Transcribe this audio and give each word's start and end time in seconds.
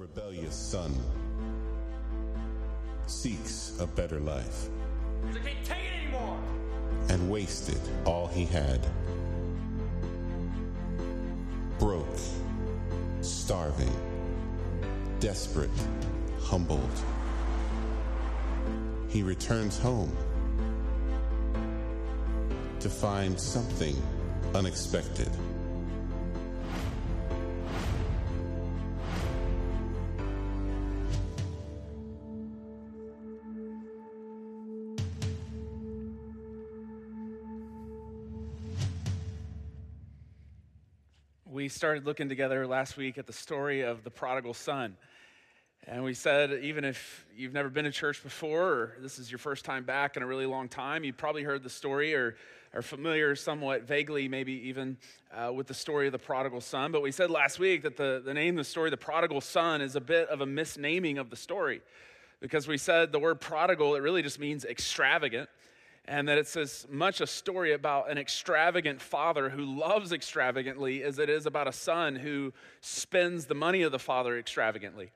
rebellious 0.00 0.54
son 0.54 0.94
seeks 3.06 3.78
a 3.80 3.86
better 3.86 4.18
life 4.18 4.70
I 5.28 5.32
can't 5.34 5.44
take 5.62 5.76
it 5.76 6.04
anymore. 6.06 6.38
and 7.10 7.30
wasted 7.30 7.78
all 8.06 8.26
he 8.26 8.46
had. 8.46 8.80
Broke, 11.78 12.18
starving, 13.20 13.94
desperate, 15.18 15.68
humbled. 16.40 17.04
He 19.08 19.22
returns 19.22 19.78
home 19.78 20.16
to 22.80 22.88
find 22.88 23.38
something 23.38 24.02
unexpected. 24.54 25.28
Started 41.70 42.04
looking 42.04 42.28
together 42.28 42.66
last 42.66 42.96
week 42.96 43.16
at 43.16 43.26
the 43.26 43.32
story 43.32 43.80
of 43.80 44.04
the 44.04 44.10
prodigal 44.10 44.52
son. 44.52 44.96
And 45.86 46.04
we 46.04 46.12
said, 46.12 46.52
even 46.62 46.84
if 46.84 47.24
you've 47.34 47.54
never 47.54 47.70
been 47.70 47.84
to 47.84 47.90
church 47.90 48.22
before, 48.22 48.68
or 48.68 48.96
this 49.00 49.18
is 49.18 49.30
your 49.30 49.38
first 49.38 49.64
time 49.64 49.84
back 49.84 50.16
in 50.16 50.22
a 50.22 50.26
really 50.26 50.44
long 50.44 50.68
time, 50.68 51.04
you've 51.04 51.16
probably 51.16 51.42
heard 51.42 51.62
the 51.62 51.70
story 51.70 52.14
or 52.14 52.36
are 52.74 52.82
familiar 52.82 53.34
somewhat 53.34 53.84
vaguely, 53.84 54.28
maybe 54.28 54.52
even 54.68 54.98
uh, 55.34 55.50
with 55.52 55.66
the 55.66 55.74
story 55.74 56.06
of 56.06 56.12
the 56.12 56.18
prodigal 56.18 56.60
son. 56.60 56.92
But 56.92 57.02
we 57.02 57.10
said 57.12 57.30
last 57.30 57.58
week 57.58 57.82
that 57.82 57.96
the, 57.96 58.22
the 58.24 58.34
name 58.34 58.58
of 58.58 58.64
the 58.64 58.70
story, 58.70 58.90
the 58.90 58.96
prodigal 58.96 59.40
son, 59.40 59.80
is 59.80 59.96
a 59.96 60.00
bit 60.00 60.28
of 60.28 60.40
a 60.40 60.46
misnaming 60.46 61.18
of 61.18 61.30
the 61.30 61.36
story. 61.36 61.80
Because 62.40 62.68
we 62.68 62.76
said 62.76 63.10
the 63.10 63.18
word 63.18 63.40
prodigal, 63.40 63.94
it 63.96 64.00
really 64.00 64.22
just 64.22 64.38
means 64.38 64.64
extravagant 64.64 65.48
and 66.06 66.28
that 66.28 66.38
it's 66.38 66.56
as 66.56 66.86
much 66.90 67.20
a 67.20 67.26
story 67.26 67.72
about 67.72 68.10
an 68.10 68.18
extravagant 68.18 69.00
father 69.00 69.50
who 69.50 69.64
loves 69.64 70.12
extravagantly 70.12 71.02
as 71.02 71.18
it 71.18 71.30
is 71.30 71.46
about 71.46 71.68
a 71.68 71.72
son 71.72 72.16
who 72.16 72.52
spends 72.80 73.46
the 73.46 73.54
money 73.54 73.82
of 73.82 73.92
the 73.92 73.98
father 73.98 74.38
extravagantly. 74.38 75.10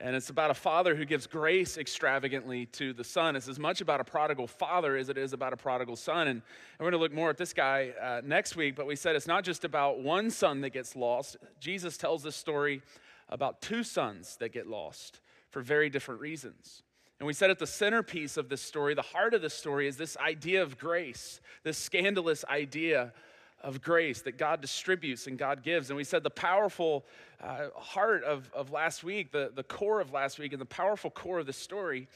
And 0.00 0.14
it's 0.14 0.30
about 0.30 0.52
a 0.52 0.54
father 0.54 0.94
who 0.94 1.04
gives 1.04 1.26
grace 1.26 1.76
extravagantly 1.76 2.66
to 2.66 2.92
the 2.92 3.02
son. 3.02 3.34
It's 3.34 3.48
as 3.48 3.58
much 3.58 3.80
about 3.80 4.00
a 4.00 4.04
prodigal 4.04 4.46
father 4.46 4.96
as 4.96 5.08
it 5.08 5.18
is 5.18 5.32
about 5.32 5.52
a 5.52 5.56
prodigal 5.56 5.96
son. 5.96 6.28
And 6.28 6.42
we're 6.78 6.84
going 6.84 6.92
to 6.92 6.98
look 6.98 7.12
more 7.12 7.30
at 7.30 7.36
this 7.36 7.52
guy 7.52 7.92
uh, 8.00 8.20
next 8.24 8.54
week, 8.54 8.76
but 8.76 8.86
we 8.86 8.94
said 8.94 9.16
it's 9.16 9.26
not 9.26 9.42
just 9.42 9.64
about 9.64 9.98
one 10.00 10.30
son 10.30 10.60
that 10.60 10.70
gets 10.70 10.94
lost. 10.94 11.36
Jesus 11.58 11.96
tells 11.96 12.22
this 12.22 12.36
story 12.36 12.80
about 13.28 13.60
two 13.60 13.82
sons 13.82 14.36
that 14.36 14.52
get 14.52 14.68
lost 14.68 15.20
for 15.50 15.62
very 15.62 15.90
different 15.90 16.20
reasons. 16.20 16.82
And 17.18 17.26
we 17.26 17.32
said 17.32 17.50
at 17.50 17.58
the 17.58 17.66
centerpiece 17.66 18.36
of 18.36 18.48
this 18.48 18.62
story, 18.62 18.94
the 18.94 19.02
heart 19.02 19.34
of 19.34 19.42
this 19.42 19.54
story 19.54 19.88
is 19.88 19.96
this 19.96 20.16
idea 20.18 20.62
of 20.62 20.78
grace, 20.78 21.40
this 21.64 21.76
scandalous 21.76 22.44
idea 22.48 23.12
of 23.60 23.82
grace 23.82 24.22
that 24.22 24.38
God 24.38 24.60
distributes 24.60 25.26
and 25.26 25.36
God 25.36 25.64
gives. 25.64 25.90
And 25.90 25.96
we 25.96 26.04
said 26.04 26.22
the 26.22 26.30
powerful 26.30 27.04
uh, 27.42 27.68
heart 27.74 28.22
of, 28.22 28.48
of 28.54 28.70
last 28.70 29.02
week, 29.02 29.32
the, 29.32 29.50
the 29.52 29.64
core 29.64 30.00
of 30.00 30.12
last 30.12 30.38
week, 30.38 30.52
and 30.52 30.60
the 30.60 30.66
powerful 30.66 31.10
core 31.10 31.40
of 31.40 31.46
the 31.46 31.52
story 31.52 32.06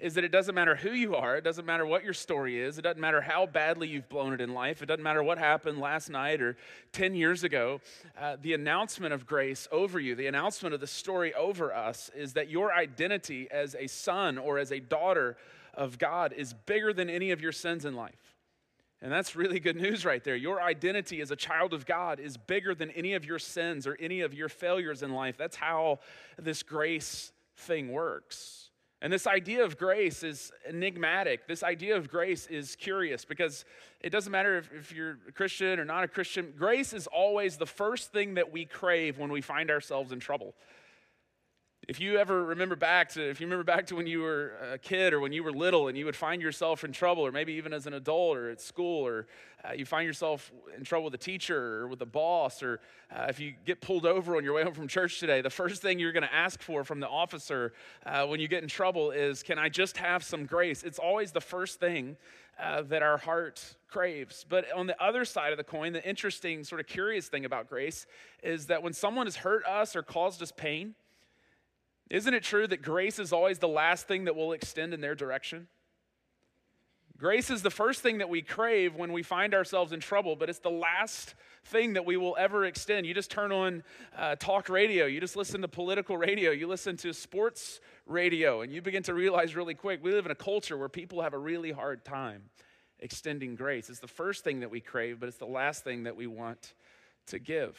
is 0.00 0.14
that 0.14 0.24
it 0.24 0.32
doesn't 0.32 0.54
matter 0.54 0.74
who 0.74 0.92
you 0.92 1.14
are, 1.14 1.36
it 1.36 1.44
doesn't 1.44 1.66
matter 1.66 1.84
what 1.84 2.02
your 2.02 2.14
story 2.14 2.58
is, 2.58 2.78
it 2.78 2.82
doesn't 2.82 3.00
matter 3.00 3.20
how 3.20 3.46
badly 3.46 3.86
you've 3.86 4.08
blown 4.08 4.32
it 4.32 4.40
in 4.40 4.54
life, 4.54 4.82
it 4.82 4.86
doesn't 4.86 5.02
matter 5.02 5.22
what 5.22 5.38
happened 5.38 5.78
last 5.78 6.08
night 6.08 6.40
or 6.40 6.56
10 6.92 7.14
years 7.14 7.44
ago. 7.44 7.80
Uh, 8.18 8.36
the 8.40 8.54
announcement 8.54 9.12
of 9.12 9.26
grace 9.26 9.68
over 9.70 10.00
you, 10.00 10.14
the 10.14 10.26
announcement 10.26 10.74
of 10.74 10.80
the 10.80 10.86
story 10.86 11.34
over 11.34 11.72
us 11.72 12.10
is 12.16 12.32
that 12.32 12.48
your 12.48 12.72
identity 12.72 13.46
as 13.50 13.76
a 13.78 13.86
son 13.86 14.38
or 14.38 14.58
as 14.58 14.72
a 14.72 14.80
daughter 14.80 15.36
of 15.74 15.98
God 15.98 16.32
is 16.32 16.54
bigger 16.54 16.92
than 16.92 17.10
any 17.10 17.30
of 17.30 17.40
your 17.40 17.52
sins 17.52 17.84
in 17.84 17.94
life. 17.94 18.34
And 19.02 19.10
that's 19.10 19.34
really 19.34 19.60
good 19.60 19.76
news 19.76 20.04
right 20.04 20.22
there. 20.22 20.36
Your 20.36 20.60
identity 20.60 21.20
as 21.20 21.30
a 21.30 21.36
child 21.36 21.72
of 21.72 21.86
God 21.86 22.20
is 22.20 22.36
bigger 22.36 22.74
than 22.74 22.90
any 22.90 23.14
of 23.14 23.24
your 23.24 23.38
sins 23.38 23.86
or 23.86 23.96
any 23.98 24.20
of 24.20 24.34
your 24.34 24.48
failures 24.48 25.02
in 25.02 25.12
life. 25.12 25.36
That's 25.38 25.56
how 25.56 26.00
this 26.38 26.62
grace 26.62 27.32
thing 27.56 27.92
works. 27.92 28.69
And 29.02 29.10
this 29.12 29.26
idea 29.26 29.64
of 29.64 29.78
grace 29.78 30.22
is 30.22 30.52
enigmatic. 30.68 31.46
This 31.46 31.62
idea 31.62 31.96
of 31.96 32.10
grace 32.10 32.46
is 32.48 32.76
curious 32.76 33.24
because 33.24 33.64
it 34.02 34.10
doesn't 34.10 34.30
matter 34.30 34.58
if, 34.58 34.70
if, 34.72 34.92
you're 34.92 35.18
a 35.26 35.32
Christian 35.32 35.80
or 35.80 35.86
not 35.86 36.04
a 36.04 36.08
Christian. 36.08 36.52
Grace 36.56 36.92
is 36.92 37.06
always 37.06 37.56
the 37.56 37.66
first 37.66 38.12
thing 38.12 38.34
that 38.34 38.52
we 38.52 38.66
crave 38.66 39.18
when 39.18 39.32
we 39.32 39.40
find 39.40 39.70
ourselves 39.70 40.12
in 40.12 40.20
trouble. 40.20 40.54
If 41.90 41.98
you 41.98 42.18
ever 42.18 42.44
remember 42.44 42.76
back 42.76 43.08
to, 43.14 43.30
if 43.30 43.40
you 43.40 43.48
remember 43.48 43.64
back 43.64 43.84
to 43.86 43.96
when 43.96 44.06
you 44.06 44.20
were 44.20 44.52
a 44.74 44.78
kid 44.78 45.12
or 45.12 45.18
when 45.18 45.32
you 45.32 45.42
were 45.42 45.50
little 45.50 45.88
and 45.88 45.98
you 45.98 46.04
would 46.04 46.14
find 46.14 46.40
yourself 46.40 46.84
in 46.84 46.92
trouble, 46.92 47.26
or 47.26 47.32
maybe 47.32 47.54
even 47.54 47.72
as 47.72 47.88
an 47.88 47.94
adult 47.94 48.36
or 48.36 48.48
at 48.48 48.60
school, 48.60 49.04
or 49.04 49.26
uh, 49.64 49.72
you 49.72 49.84
find 49.84 50.06
yourself 50.06 50.52
in 50.76 50.84
trouble 50.84 51.06
with 51.06 51.14
a 51.14 51.18
teacher 51.18 51.80
or 51.80 51.88
with 51.88 52.00
a 52.00 52.06
boss, 52.06 52.62
or 52.62 52.78
uh, 53.10 53.26
if 53.28 53.40
you 53.40 53.54
get 53.66 53.80
pulled 53.80 54.06
over 54.06 54.36
on 54.36 54.44
your 54.44 54.54
way 54.54 54.62
home 54.62 54.72
from 54.72 54.86
church 54.86 55.18
today, 55.18 55.40
the 55.40 55.50
first 55.50 55.82
thing 55.82 55.98
you're 55.98 56.12
going 56.12 56.22
to 56.22 56.32
ask 56.32 56.62
for 56.62 56.84
from 56.84 57.00
the 57.00 57.08
officer 57.08 57.72
uh, 58.06 58.24
when 58.24 58.38
you 58.38 58.46
get 58.46 58.62
in 58.62 58.68
trouble 58.68 59.10
is, 59.10 59.42
Can 59.42 59.58
I 59.58 59.68
just 59.68 59.96
have 59.96 60.22
some 60.22 60.46
grace? 60.46 60.84
It's 60.84 61.00
always 61.00 61.32
the 61.32 61.40
first 61.40 61.80
thing 61.80 62.16
uh, 62.60 62.82
that 62.82 63.02
our 63.02 63.18
heart 63.18 63.74
craves. 63.88 64.46
But 64.48 64.70
on 64.70 64.86
the 64.86 65.02
other 65.02 65.24
side 65.24 65.50
of 65.50 65.58
the 65.58 65.64
coin, 65.64 65.92
the 65.92 66.08
interesting, 66.08 66.62
sort 66.62 66.80
of 66.80 66.86
curious 66.86 67.26
thing 67.26 67.44
about 67.44 67.68
grace 67.68 68.06
is 68.44 68.66
that 68.66 68.80
when 68.80 68.92
someone 68.92 69.26
has 69.26 69.34
hurt 69.34 69.66
us 69.66 69.96
or 69.96 70.04
caused 70.04 70.40
us 70.40 70.52
pain, 70.52 70.94
isn't 72.10 72.34
it 72.34 72.42
true 72.42 72.66
that 72.66 72.82
grace 72.82 73.18
is 73.18 73.32
always 73.32 73.58
the 73.58 73.68
last 73.68 74.08
thing 74.08 74.24
that 74.24 74.36
we'll 74.36 74.52
extend 74.52 74.92
in 74.92 75.00
their 75.00 75.14
direction? 75.14 75.68
Grace 77.16 77.50
is 77.50 77.60
the 77.60 77.70
first 77.70 78.00
thing 78.00 78.18
that 78.18 78.30
we 78.30 78.40
crave 78.40 78.96
when 78.96 79.12
we 79.12 79.22
find 79.22 79.54
ourselves 79.54 79.92
in 79.92 80.00
trouble, 80.00 80.36
but 80.36 80.48
it's 80.48 80.58
the 80.58 80.70
last 80.70 81.34
thing 81.66 81.92
that 81.92 82.06
we 82.06 82.16
will 82.16 82.34
ever 82.38 82.64
extend. 82.64 83.06
You 83.06 83.12
just 83.12 83.30
turn 83.30 83.52
on 83.52 83.82
uh, 84.16 84.36
talk 84.36 84.70
radio, 84.70 85.04
you 85.04 85.20
just 85.20 85.36
listen 85.36 85.60
to 85.60 85.68
political 85.68 86.16
radio, 86.16 86.50
you 86.50 86.66
listen 86.66 86.96
to 86.98 87.12
sports 87.12 87.80
radio, 88.06 88.62
and 88.62 88.72
you 88.72 88.80
begin 88.80 89.02
to 89.02 89.12
realize 89.12 89.54
really 89.54 89.74
quick 89.74 90.02
we 90.02 90.12
live 90.12 90.24
in 90.24 90.32
a 90.32 90.36
culture 90.36 90.78
where 90.78 90.88
people 90.88 91.20
have 91.20 91.34
a 91.34 91.38
really 91.38 91.72
hard 91.72 92.06
time 92.06 92.44
extending 93.00 93.54
grace. 93.54 93.90
It's 93.90 94.00
the 94.00 94.06
first 94.06 94.42
thing 94.42 94.60
that 94.60 94.70
we 94.70 94.80
crave, 94.80 95.20
but 95.20 95.28
it's 95.28 95.38
the 95.38 95.44
last 95.44 95.84
thing 95.84 96.04
that 96.04 96.16
we 96.16 96.26
want 96.26 96.72
to 97.26 97.38
give. 97.38 97.78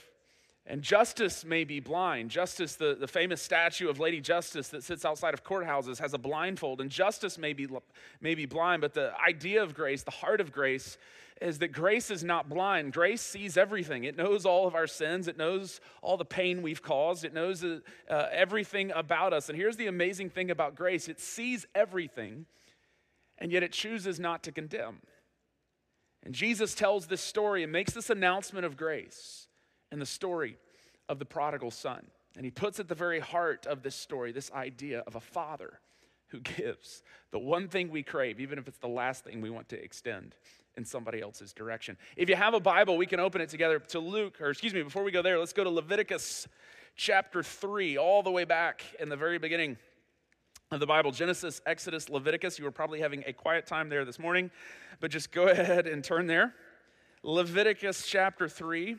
And 0.67 0.83
justice 0.83 1.44
may 1.44 1.63
be 1.63 1.79
blind. 1.79 2.29
Justice, 2.29 2.75
the, 2.75 2.95
the 2.99 3.07
famous 3.07 3.41
statue 3.41 3.89
of 3.89 3.99
Lady 3.99 4.22
Justice 4.22 4.69
that 4.69 4.83
sits 4.83 5.03
outside 5.03 5.33
of 5.33 5.44
courthouses, 5.44 5.99
has 5.99 6.13
a 6.13 6.19
blindfold. 6.19 6.81
And 6.81 6.89
justice 6.89 7.38
may 7.38 7.53
be, 7.53 7.67
may 8.22 8.35
be 8.35 8.45
blind, 8.45 8.81
but 8.81 8.94
the 8.94 9.11
idea 9.19 9.63
of 9.63 9.73
grace, 9.73 10.03
the 10.03 10.11
heart 10.11 10.39
of 10.39 10.51
grace, 10.51 10.97
is 11.41 11.57
that 11.59 11.69
grace 11.69 12.11
is 12.11 12.23
not 12.23 12.47
blind. 12.47 12.94
Grace 12.94 13.22
sees 13.22 13.57
everything. 13.57 14.03
It 14.03 14.16
knows 14.16 14.45
all 14.45 14.67
of 14.67 14.75
our 14.75 14.85
sins. 14.85 15.27
It 15.27 15.38
knows 15.38 15.81
all 16.03 16.16
the 16.16 16.23
pain 16.23 16.61
we've 16.61 16.83
caused. 16.83 17.25
It 17.25 17.33
knows 17.33 17.63
uh, 17.63 17.79
everything 18.31 18.91
about 18.91 19.33
us. 19.33 19.49
And 19.49 19.57
here's 19.57 19.78
the 19.78 19.88
amazing 19.88 20.29
thing 20.29 20.51
about 20.51 20.75
grace 20.75 21.07
it 21.07 21.19
sees 21.19 21.66
everything, 21.73 22.45
and 23.39 23.51
yet 23.51 23.63
it 23.63 23.72
chooses 23.72 24.19
not 24.19 24.43
to 24.43 24.51
condemn. 24.51 24.97
And 26.23 26.35
Jesus 26.35 26.75
tells 26.75 27.07
this 27.07 27.22
story 27.22 27.63
and 27.63 27.72
makes 27.72 27.93
this 27.93 28.11
announcement 28.11 28.63
of 28.63 28.78
grace 28.78 29.47
in 29.91 30.00
the 30.00 30.06
story 30.06 30.57
of 31.09 31.19
the 31.19 31.25
prodigal 31.25 31.72
son. 31.72 32.06
And 32.35 32.46
he 32.46 32.52
puts 32.52 32.79
at 32.79 32.88
the 32.88 32.96
very 32.96 33.19
heart 33.19 33.66
of 33.66 33.84
this 33.84 33.96
story 33.96 34.31
this 34.31 34.52
idea 34.52 35.03
of 35.06 35.16
a 35.16 35.19
father 35.19 35.79
who 36.28 36.40
gives 36.57 37.03
the 37.31 37.40
one 37.40 37.68
thing 37.68 37.90
we 37.90 38.03
crave, 38.03 38.40
even 38.40 38.57
if 38.57 38.68
it's 38.68 38.78
the 38.79 38.88
last 38.88 39.24
thing 39.24 39.41
we 39.41 39.50
want 39.50 39.69
to 39.69 39.84
extend 39.84 40.35
in 40.78 40.85
somebody 40.85 41.22
else's 41.22 41.52
direction. 41.52 41.97
If 42.16 42.29
you 42.29 42.35
have 42.35 42.53
a 42.53 42.59
Bible, 42.59 42.97
we 42.97 43.06
can 43.06 43.19
open 43.19 43.41
it 43.41 43.50
together 43.50 43.79
to 43.79 44.00
Luke, 44.00 44.40
or 44.40 44.50
excuse 44.50 44.74
me, 44.74 44.81
before 44.81 45.03
we 45.03 45.12
go 45.12 45.22
there, 45.22 45.38
let's 45.38 45.53
go 45.53 45.63
to 45.63 45.69
Leviticus 45.69 46.47
chapter 46.96 47.44
3, 47.44 47.97
all 47.97 48.23
the 48.23 48.31
way 48.31 48.46
back 48.46 48.84
in 49.00 49.09
the 49.09 49.18
very 49.18 49.38
beginning 49.38 49.78
of 50.72 50.79
the 50.79 50.87
Bible 50.87 51.11
Genesis, 51.11 51.61
Exodus, 51.66 52.09
Leviticus. 52.09 52.58
You 52.58 52.64
were 52.64 52.72
probably 52.72 53.02
having 53.02 53.23
a 53.28 53.34
quiet 53.34 53.67
time 53.67 53.90
there 53.90 54.05
this 54.05 54.20
morning, 54.20 54.49
but 55.02 55.11
just 55.11 55.32
go 55.32 55.44
ahead 55.47 55.87
and 55.87 56.03
turn 56.03 56.28
there. 56.28 56.53
Leviticus 57.23 58.08
chapter 58.08 58.47
3. 58.47 58.96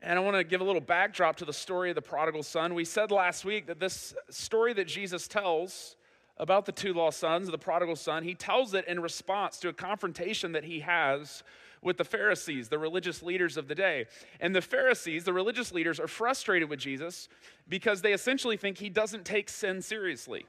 And 0.00 0.18
I 0.18 0.22
want 0.22 0.36
to 0.36 0.44
give 0.44 0.60
a 0.60 0.64
little 0.64 0.80
backdrop 0.80 1.36
to 1.36 1.44
the 1.44 1.52
story 1.52 1.90
of 1.90 1.96
the 1.96 2.02
prodigal 2.02 2.42
son. 2.42 2.74
We 2.74 2.84
said 2.84 3.10
last 3.10 3.44
week 3.44 3.66
that 3.66 3.80
this 3.80 4.14
story 4.30 4.72
that 4.74 4.86
Jesus 4.86 5.26
tells 5.26 5.96
about 6.36 6.66
the 6.66 6.72
two 6.72 6.92
lost 6.92 7.18
sons, 7.18 7.50
the 7.50 7.58
prodigal 7.58 7.96
son, 7.96 8.22
he 8.22 8.34
tells 8.34 8.74
it 8.74 8.86
in 8.86 9.00
response 9.00 9.58
to 9.58 9.68
a 9.68 9.72
confrontation 9.72 10.52
that 10.52 10.64
he 10.64 10.80
has 10.80 11.42
with 11.82 11.96
the 11.96 12.04
Pharisees, 12.04 12.68
the 12.68 12.78
religious 12.78 13.22
leaders 13.22 13.56
of 13.56 13.66
the 13.66 13.74
day. 13.74 14.06
And 14.40 14.54
the 14.54 14.62
Pharisees, 14.62 15.24
the 15.24 15.32
religious 15.32 15.72
leaders, 15.72 15.98
are 15.98 16.06
frustrated 16.06 16.68
with 16.68 16.78
Jesus 16.78 17.28
because 17.68 18.02
they 18.02 18.12
essentially 18.12 18.56
think 18.56 18.78
he 18.78 18.88
doesn't 18.88 19.24
take 19.24 19.48
sin 19.48 19.82
seriously. 19.82 20.46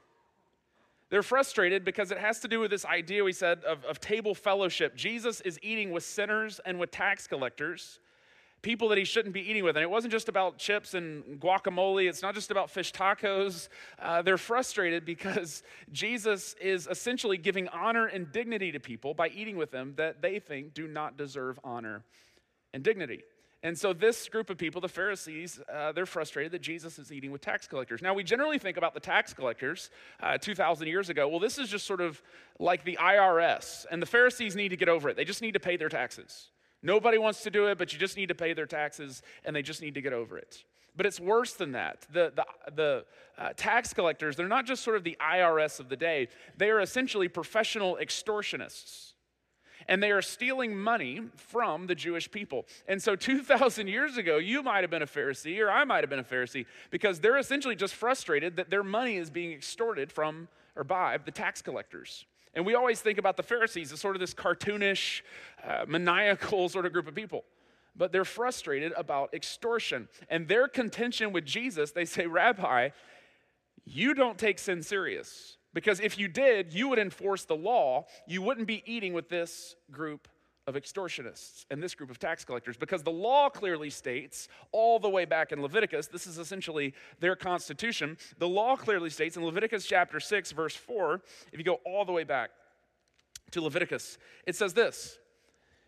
They're 1.08 1.24
frustrated 1.24 1.84
because 1.84 2.12
it 2.12 2.18
has 2.18 2.38
to 2.40 2.48
do 2.48 2.60
with 2.60 2.70
this 2.70 2.84
idea 2.84 3.24
we 3.24 3.32
said 3.32 3.64
of, 3.64 3.84
of 3.84 3.98
table 3.98 4.34
fellowship. 4.34 4.94
Jesus 4.94 5.40
is 5.40 5.58
eating 5.60 5.90
with 5.90 6.04
sinners 6.04 6.60
and 6.64 6.78
with 6.78 6.92
tax 6.92 7.26
collectors 7.26 7.98
people 8.62 8.88
that 8.88 8.98
he 8.98 9.04
shouldn't 9.04 9.34
be 9.34 9.40
eating 9.40 9.64
with. 9.64 9.76
And 9.76 9.82
it 9.82 9.90
wasn't 9.90 10.12
just 10.12 10.28
about 10.28 10.58
chips 10.58 10.94
and 10.94 11.40
guacamole, 11.40 12.08
it's 12.08 12.22
not 12.22 12.34
just 12.34 12.50
about 12.50 12.70
fish 12.70 12.92
tacos. 12.92 13.68
Uh, 13.98 14.22
they're 14.22 14.38
frustrated 14.38 15.04
because 15.04 15.62
Jesus 15.92 16.54
is 16.60 16.86
essentially 16.86 17.36
giving 17.36 17.68
honor 17.68 18.06
and 18.06 18.30
dignity 18.32 18.72
to 18.72 18.80
people 18.80 19.14
by 19.14 19.28
eating 19.28 19.56
with 19.56 19.70
them 19.70 19.94
that 19.96 20.22
they 20.22 20.38
think 20.38 20.74
do 20.74 20.86
not 20.86 21.16
deserve 21.16 21.58
honor 21.64 22.04
and 22.72 22.82
dignity. 22.82 23.22
And 23.62 23.76
so, 23.76 23.92
this 23.92 24.26
group 24.28 24.48
of 24.48 24.56
people, 24.56 24.80
the 24.80 24.88
Pharisees, 24.88 25.60
uh, 25.70 25.92
they're 25.92 26.06
frustrated 26.06 26.52
that 26.52 26.62
Jesus 26.62 26.98
is 26.98 27.12
eating 27.12 27.30
with 27.30 27.42
tax 27.42 27.66
collectors. 27.66 28.00
Now, 28.00 28.14
we 28.14 28.24
generally 28.24 28.58
think 28.58 28.78
about 28.78 28.94
the 28.94 29.00
tax 29.00 29.34
collectors 29.34 29.90
uh, 30.22 30.38
2,000 30.38 30.88
years 30.88 31.10
ago. 31.10 31.28
Well, 31.28 31.40
this 31.40 31.58
is 31.58 31.68
just 31.68 31.86
sort 31.86 32.00
of 32.00 32.22
like 32.58 32.84
the 32.84 32.96
IRS, 32.96 33.84
and 33.90 34.00
the 34.00 34.06
Pharisees 34.06 34.56
need 34.56 34.70
to 34.70 34.76
get 34.76 34.88
over 34.88 35.10
it. 35.10 35.16
They 35.16 35.26
just 35.26 35.42
need 35.42 35.52
to 35.52 35.60
pay 35.60 35.76
their 35.76 35.90
taxes. 35.90 36.48
Nobody 36.82 37.18
wants 37.18 37.42
to 37.42 37.50
do 37.50 37.66
it, 37.66 37.78
but 37.78 37.92
you 37.92 37.98
just 37.98 38.16
need 38.16 38.28
to 38.28 38.34
pay 38.34 38.52
their 38.52 38.66
taxes 38.66 39.22
and 39.44 39.54
they 39.54 39.62
just 39.62 39.82
need 39.82 39.94
to 39.94 40.00
get 40.00 40.12
over 40.12 40.38
it. 40.38 40.64
But 40.96 41.06
it's 41.06 41.20
worse 41.20 41.54
than 41.54 41.72
that. 41.72 42.06
The, 42.12 42.32
the, 42.34 42.44
the 42.74 43.04
uh, 43.38 43.50
tax 43.56 43.94
collectors, 43.94 44.36
they're 44.36 44.48
not 44.48 44.66
just 44.66 44.82
sort 44.82 44.96
of 44.96 45.04
the 45.04 45.16
IRS 45.20 45.80
of 45.80 45.88
the 45.88 45.96
day, 45.96 46.28
they 46.56 46.70
are 46.70 46.80
essentially 46.80 47.28
professional 47.28 47.96
extortionists. 48.00 49.12
And 49.88 50.02
they 50.02 50.10
are 50.10 50.20
stealing 50.20 50.76
money 50.76 51.22
from 51.36 51.86
the 51.86 51.94
Jewish 51.94 52.30
people. 52.30 52.66
And 52.86 53.02
so, 53.02 53.16
2,000 53.16 53.88
years 53.88 54.18
ago, 54.18 54.36
you 54.36 54.62
might 54.62 54.82
have 54.82 54.90
been 54.90 55.02
a 55.02 55.06
Pharisee, 55.06 55.58
or 55.58 55.70
I 55.70 55.84
might 55.84 56.02
have 56.02 56.10
been 56.10 56.18
a 56.18 56.24
Pharisee, 56.24 56.66
because 56.90 57.18
they're 57.18 57.38
essentially 57.38 57.74
just 57.74 57.94
frustrated 57.94 58.56
that 58.56 58.68
their 58.68 58.84
money 58.84 59.16
is 59.16 59.30
being 59.30 59.52
extorted 59.52 60.12
from 60.12 60.48
or 60.76 60.84
by 60.84 61.16
the 61.24 61.30
tax 61.30 61.62
collectors. 61.62 62.26
And 62.54 62.66
we 62.66 62.74
always 62.74 63.00
think 63.00 63.18
about 63.18 63.36
the 63.36 63.42
Pharisees 63.42 63.92
as 63.92 64.00
sort 64.00 64.16
of 64.16 64.20
this 64.20 64.34
cartoonish, 64.34 65.22
uh, 65.64 65.84
maniacal 65.86 66.68
sort 66.68 66.86
of 66.86 66.92
group 66.92 67.06
of 67.06 67.14
people. 67.14 67.44
But 67.96 68.12
they're 68.12 68.24
frustrated 68.24 68.92
about 68.96 69.34
extortion. 69.34 70.08
And 70.28 70.48
their 70.48 70.68
contention 70.68 71.32
with 71.32 71.44
Jesus, 71.44 71.92
they 71.92 72.04
say, 72.04 72.26
Rabbi, 72.26 72.90
you 73.84 74.14
don't 74.14 74.38
take 74.38 74.58
sin 74.58 74.82
serious. 74.82 75.56
Because 75.72 76.00
if 76.00 76.18
you 76.18 76.26
did, 76.26 76.72
you 76.72 76.88
would 76.88 76.98
enforce 76.98 77.44
the 77.44 77.54
law. 77.56 78.06
You 78.26 78.42
wouldn't 78.42 78.66
be 78.66 78.82
eating 78.86 79.12
with 79.12 79.28
this 79.28 79.76
group 79.90 80.28
of 80.70 80.76
extortionists 80.76 81.66
and 81.70 81.82
this 81.82 81.94
group 81.94 82.10
of 82.10 82.18
tax 82.18 82.44
collectors 82.44 82.76
because 82.76 83.02
the 83.02 83.10
law 83.10 83.50
clearly 83.50 83.90
states, 83.90 84.48
all 84.72 84.98
the 84.98 85.08
way 85.08 85.24
back 85.24 85.52
in 85.52 85.60
Leviticus, 85.60 86.06
this 86.06 86.26
is 86.26 86.38
essentially 86.38 86.94
their 87.18 87.36
constitution. 87.36 88.16
The 88.38 88.48
law 88.48 88.76
clearly 88.76 89.10
states 89.10 89.36
in 89.36 89.44
Leviticus 89.44 89.84
chapter 89.84 90.20
6, 90.20 90.52
verse 90.52 90.74
4, 90.74 91.20
if 91.52 91.58
you 91.58 91.64
go 91.64 91.80
all 91.84 92.04
the 92.04 92.12
way 92.12 92.24
back 92.24 92.50
to 93.50 93.60
Leviticus, 93.60 94.16
it 94.46 94.54
says 94.54 94.72
this. 94.72 95.18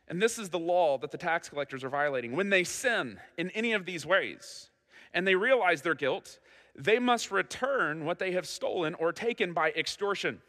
And 0.09 0.21
this 0.21 0.37
is 0.39 0.51
the 0.51 0.59
law 0.59 0.99
that 0.99 1.13
the 1.13 1.19
tax 1.19 1.49
collectors 1.49 1.85
are 1.85 1.89
violating. 1.89 2.37
When 2.37 2.51
they 2.51 2.65
sin 2.65 3.19
in 3.39 3.51
any 3.51 3.73
of 3.73 3.87
these 3.87 4.05
ways 4.05 4.69
and 5.15 5.27
they 5.27 5.37
realize 5.37 5.83
their 5.83 5.95
guilt, 5.95 6.41
they 6.75 6.99
must 6.99 7.31
return 7.31 8.05
what 8.05 8.19
they 8.19 8.33
have 8.33 8.49
stolen 8.49 8.95
or 8.95 9.13
taken 9.13 9.53
by 9.53 9.71
extortion 9.71 10.43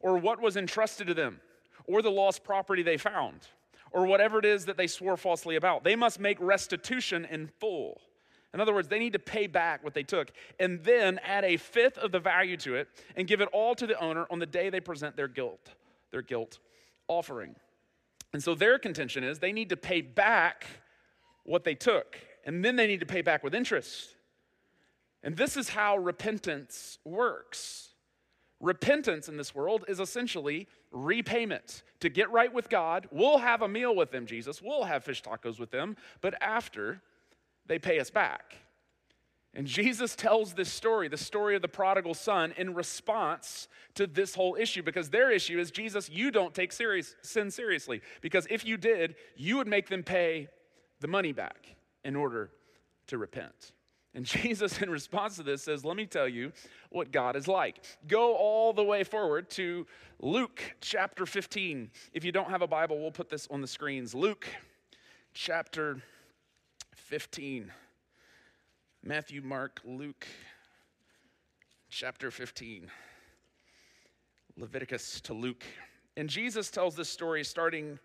or 0.00 0.18
what 0.18 0.42
was 0.42 0.56
entrusted 0.56 1.06
to 1.06 1.14
them 1.14 1.40
or 1.86 2.02
the 2.02 2.10
lost 2.10 2.44
property 2.44 2.82
they 2.82 2.96
found, 2.96 3.40
or 3.92 4.06
whatever 4.06 4.38
it 4.38 4.44
is 4.44 4.66
that 4.66 4.76
they 4.76 4.86
swore 4.86 5.16
falsely 5.16 5.56
about. 5.56 5.84
They 5.84 5.96
must 5.96 6.20
make 6.20 6.38
restitution 6.40 7.24
in 7.24 7.48
full. 7.60 8.00
In 8.54 8.60
other 8.60 8.72
words, 8.72 8.88
they 8.88 8.98
need 8.98 9.12
to 9.12 9.18
pay 9.18 9.46
back 9.46 9.84
what 9.84 9.92
they 9.92 10.02
took 10.02 10.32
and 10.58 10.82
then 10.82 11.20
add 11.22 11.44
a 11.44 11.56
fifth 11.58 11.98
of 11.98 12.10
the 12.10 12.20
value 12.20 12.56
to 12.58 12.74
it 12.76 12.88
and 13.14 13.26
give 13.26 13.40
it 13.40 13.48
all 13.52 13.74
to 13.74 13.86
the 13.86 13.98
owner 14.00 14.26
on 14.30 14.38
the 14.38 14.46
day 14.46 14.70
they 14.70 14.80
present 14.80 15.14
their 15.14 15.28
guilt, 15.28 15.74
their 16.10 16.22
guilt 16.22 16.58
offering. 17.06 17.54
And 18.32 18.42
so 18.42 18.54
their 18.54 18.78
contention 18.78 19.24
is 19.24 19.38
they 19.38 19.52
need 19.52 19.68
to 19.68 19.76
pay 19.76 20.00
back 20.00 20.66
what 21.44 21.64
they 21.64 21.74
took 21.74 22.18
and 22.46 22.64
then 22.64 22.76
they 22.76 22.86
need 22.86 23.00
to 23.00 23.06
pay 23.06 23.20
back 23.20 23.44
with 23.44 23.54
interest. 23.54 24.14
And 25.22 25.36
this 25.36 25.56
is 25.56 25.68
how 25.68 25.98
repentance 25.98 26.98
works. 27.04 27.90
Repentance 28.60 29.28
in 29.28 29.36
this 29.36 29.54
world 29.54 29.84
is 29.86 30.00
essentially 30.00 30.66
repayment. 30.90 31.82
To 32.00 32.08
get 32.08 32.30
right 32.30 32.52
with 32.52 32.70
God, 32.70 33.06
we'll 33.10 33.38
have 33.38 33.62
a 33.62 33.68
meal 33.68 33.94
with 33.94 34.10
them, 34.10 34.26
Jesus. 34.26 34.62
We'll 34.62 34.84
have 34.84 35.04
fish 35.04 35.22
tacos 35.22 35.58
with 35.58 35.70
them, 35.70 35.96
but 36.20 36.34
after 36.40 37.02
they 37.66 37.78
pay 37.78 38.00
us 38.00 38.10
back. 38.10 38.56
And 39.52 39.66
Jesus 39.66 40.14
tells 40.14 40.52
this 40.52 40.70
story, 40.70 41.08
the 41.08 41.16
story 41.16 41.56
of 41.56 41.62
the 41.62 41.68
prodigal 41.68 42.12
son, 42.12 42.52
in 42.58 42.74
response 42.74 43.68
to 43.94 44.06
this 44.06 44.34
whole 44.34 44.54
issue 44.54 44.82
because 44.82 45.08
their 45.08 45.30
issue 45.30 45.58
is 45.58 45.70
Jesus, 45.70 46.10
you 46.10 46.30
don't 46.30 46.54
take 46.54 46.72
serious, 46.72 47.16
sin 47.22 47.50
seriously. 47.50 48.02
Because 48.20 48.46
if 48.50 48.66
you 48.66 48.76
did, 48.76 49.16
you 49.34 49.56
would 49.56 49.66
make 49.66 49.88
them 49.88 50.02
pay 50.02 50.48
the 51.00 51.08
money 51.08 51.32
back 51.32 51.74
in 52.04 52.16
order 52.16 52.50
to 53.06 53.16
repent. 53.16 53.72
And 54.16 54.24
Jesus, 54.24 54.80
in 54.80 54.90
response 54.90 55.36
to 55.36 55.44
this, 55.44 55.62
says, 55.62 55.84
Let 55.84 55.96
me 55.96 56.06
tell 56.06 56.28
you 56.28 56.50
what 56.90 57.12
God 57.12 57.36
is 57.36 57.46
like. 57.46 57.84
Go 58.08 58.34
all 58.34 58.72
the 58.72 58.82
way 58.82 59.04
forward 59.04 59.48
to 59.50 59.86
Luke 60.18 60.60
chapter 60.80 61.26
15. 61.26 61.90
If 62.12 62.24
you 62.24 62.32
don't 62.32 62.50
have 62.50 62.62
a 62.62 62.66
Bible, 62.66 62.98
we'll 62.98 63.12
put 63.12 63.28
this 63.28 63.46
on 63.50 63.60
the 63.60 63.68
screens. 63.68 64.14
Luke 64.14 64.48
chapter 65.34 66.02
15. 66.96 67.70
Matthew, 69.04 69.42
Mark, 69.42 69.80
Luke 69.84 70.26
chapter 71.90 72.30
15. 72.30 72.90
Leviticus 74.56 75.20
to 75.20 75.34
Luke. 75.34 75.64
And 76.16 76.30
Jesus 76.30 76.70
tells 76.70 76.96
this 76.96 77.10
story 77.10 77.44
starting 77.44 77.98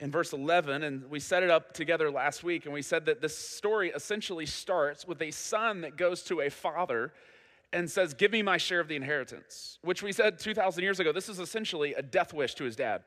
in 0.00 0.10
verse 0.10 0.32
11, 0.32 0.82
and 0.82 1.08
we 1.10 1.20
set 1.20 1.42
it 1.42 1.50
up 1.50 1.72
together 1.72 2.10
last 2.10 2.42
week, 2.42 2.64
and 2.64 2.74
we 2.74 2.82
said 2.82 3.06
that 3.06 3.20
this 3.20 3.36
story 3.36 3.90
essentially 3.94 4.46
starts 4.46 5.06
with 5.06 5.22
a 5.22 5.30
son 5.30 5.82
that 5.82 5.96
goes 5.96 6.22
to 6.24 6.40
a 6.40 6.50
father 6.50 7.12
and 7.72 7.90
says, 7.90 8.14
Give 8.14 8.32
me 8.32 8.42
my 8.42 8.56
share 8.56 8.80
of 8.80 8.88
the 8.88 8.96
inheritance, 8.96 9.78
which 9.82 10.02
we 10.02 10.12
said 10.12 10.38
2,000 10.38 10.82
years 10.82 11.00
ago. 11.00 11.12
This 11.12 11.28
is 11.28 11.38
essentially 11.38 11.94
a 11.94 12.02
death 12.02 12.32
wish 12.32 12.54
to 12.54 12.64
his 12.64 12.76
dad. 12.76 13.02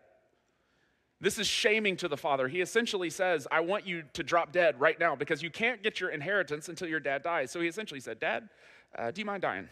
This 1.19 1.39
is 1.39 1.47
shaming 1.47 1.97
to 1.97 2.07
the 2.07 2.17
father. 2.17 2.47
He 2.47 2.61
essentially 2.61 3.09
says, 3.09 3.47
I 3.51 3.61
want 3.61 3.87
you 3.87 4.03
to 4.13 4.23
drop 4.23 4.51
dead 4.51 4.79
right 4.79 4.99
now 4.99 5.15
because 5.15 5.41
you 5.41 5.49
can't 5.49 5.81
get 5.81 5.99
your 5.99 6.11
inheritance 6.11 6.69
until 6.69 6.87
your 6.87 6.99
dad 6.99 7.23
dies. 7.23 7.49
So 7.49 7.59
he 7.59 7.67
essentially 7.67 7.99
said, 7.99 8.19
Dad, 8.19 8.49
uh, 8.95 9.09
do 9.09 9.21
you 9.21 9.25
mind 9.25 9.41
dying? 9.41 9.67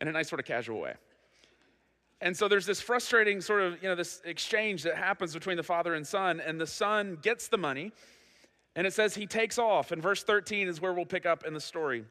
In 0.00 0.08
a 0.08 0.12
nice, 0.12 0.28
sort 0.28 0.40
of 0.40 0.46
casual 0.46 0.80
way. 0.80 0.94
And 2.22 2.36
so 2.36 2.46
there's 2.46 2.66
this 2.66 2.80
frustrating 2.80 3.40
sort 3.40 3.62
of, 3.62 3.82
you 3.82 3.88
know, 3.88 3.96
this 3.96 4.22
exchange 4.24 4.84
that 4.84 4.94
happens 4.94 5.34
between 5.34 5.56
the 5.56 5.62
father 5.64 5.94
and 5.94 6.06
son, 6.06 6.40
and 6.40 6.58
the 6.58 6.68
son 6.68 7.18
gets 7.20 7.48
the 7.48 7.58
money, 7.58 7.90
and 8.76 8.86
it 8.86 8.92
says 8.92 9.16
he 9.16 9.26
takes 9.26 9.58
off. 9.58 9.90
And 9.90 10.00
verse 10.00 10.22
13 10.22 10.68
is 10.68 10.80
where 10.80 10.94
we'll 10.94 11.04
pick 11.04 11.26
up 11.26 11.44
in 11.44 11.52
the 11.52 11.60
story 11.60 12.04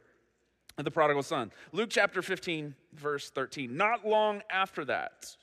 of 0.78 0.84
the 0.84 0.92
prodigal 0.92 1.24
son. 1.24 1.50
Luke 1.72 1.90
chapter 1.90 2.22
15, 2.22 2.76
verse 2.94 3.30
13. 3.30 3.76
Not 3.76 4.06
long 4.06 4.42
after 4.52 4.84
that, 4.84 5.38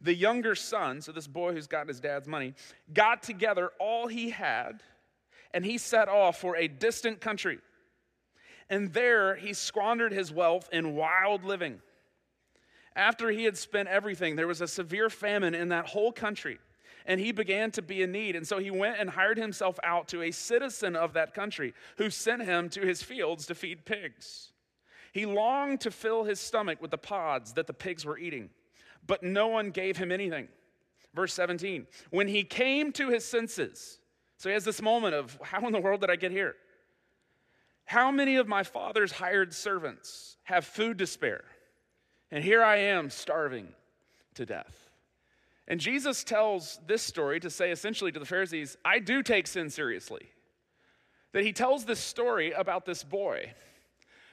the 0.00 0.14
younger 0.14 0.56
son, 0.56 1.00
so 1.00 1.12
this 1.12 1.28
boy 1.28 1.52
who's 1.52 1.68
gotten 1.68 1.88
his 1.88 2.00
dad's 2.00 2.26
money, 2.26 2.54
got 2.92 3.22
together 3.22 3.70
all 3.78 4.08
he 4.08 4.30
had, 4.30 4.82
and 5.54 5.64
he 5.64 5.78
set 5.78 6.08
off 6.08 6.40
for 6.40 6.56
a 6.56 6.66
distant 6.66 7.20
country. 7.20 7.60
And 8.68 8.92
there 8.92 9.36
he 9.36 9.52
squandered 9.52 10.10
his 10.10 10.32
wealth 10.32 10.68
in 10.72 10.96
wild 10.96 11.44
living. 11.44 11.80
After 12.96 13.30
he 13.30 13.44
had 13.44 13.58
spent 13.58 13.90
everything, 13.90 14.36
there 14.36 14.46
was 14.46 14.62
a 14.62 14.66
severe 14.66 15.10
famine 15.10 15.54
in 15.54 15.68
that 15.68 15.86
whole 15.86 16.10
country, 16.10 16.58
and 17.04 17.20
he 17.20 17.30
began 17.30 17.70
to 17.72 17.82
be 17.82 18.02
in 18.02 18.10
need. 18.10 18.34
And 18.34 18.48
so 18.48 18.58
he 18.58 18.70
went 18.70 18.98
and 18.98 19.10
hired 19.10 19.36
himself 19.36 19.78
out 19.84 20.08
to 20.08 20.22
a 20.22 20.30
citizen 20.30 20.96
of 20.96 21.12
that 21.12 21.34
country 21.34 21.74
who 21.98 22.08
sent 22.08 22.42
him 22.42 22.70
to 22.70 22.80
his 22.80 23.02
fields 23.02 23.46
to 23.46 23.54
feed 23.54 23.84
pigs. 23.84 24.52
He 25.12 25.26
longed 25.26 25.82
to 25.82 25.90
fill 25.90 26.24
his 26.24 26.40
stomach 26.40 26.80
with 26.80 26.90
the 26.90 26.98
pods 26.98 27.52
that 27.52 27.66
the 27.66 27.74
pigs 27.74 28.06
were 28.06 28.18
eating, 28.18 28.48
but 29.06 29.22
no 29.22 29.46
one 29.48 29.70
gave 29.70 29.98
him 29.98 30.10
anything. 30.10 30.48
Verse 31.14 31.34
17 31.34 31.86
When 32.10 32.28
he 32.28 32.44
came 32.44 32.92
to 32.92 33.10
his 33.10 33.26
senses, 33.26 33.98
so 34.38 34.48
he 34.48 34.54
has 34.54 34.64
this 34.64 34.80
moment 34.80 35.14
of, 35.14 35.38
How 35.42 35.66
in 35.66 35.72
the 35.72 35.80
world 35.80 36.00
did 36.00 36.10
I 36.10 36.16
get 36.16 36.30
here? 36.30 36.56
How 37.84 38.10
many 38.10 38.36
of 38.36 38.48
my 38.48 38.62
father's 38.62 39.12
hired 39.12 39.52
servants 39.54 40.38
have 40.44 40.64
food 40.64 40.98
to 40.98 41.06
spare? 41.06 41.44
And 42.36 42.44
here 42.44 42.62
I 42.62 42.76
am 42.76 43.08
starving 43.08 43.68
to 44.34 44.44
death. 44.44 44.90
And 45.68 45.80
Jesus 45.80 46.22
tells 46.22 46.78
this 46.86 47.00
story 47.00 47.40
to 47.40 47.48
say 47.48 47.70
essentially 47.70 48.12
to 48.12 48.18
the 48.18 48.26
Pharisees, 48.26 48.76
I 48.84 48.98
do 48.98 49.22
take 49.22 49.46
sin 49.46 49.70
seriously. 49.70 50.28
That 51.32 51.44
he 51.44 51.54
tells 51.54 51.86
this 51.86 51.98
story 51.98 52.52
about 52.52 52.84
this 52.84 53.02
boy 53.02 53.54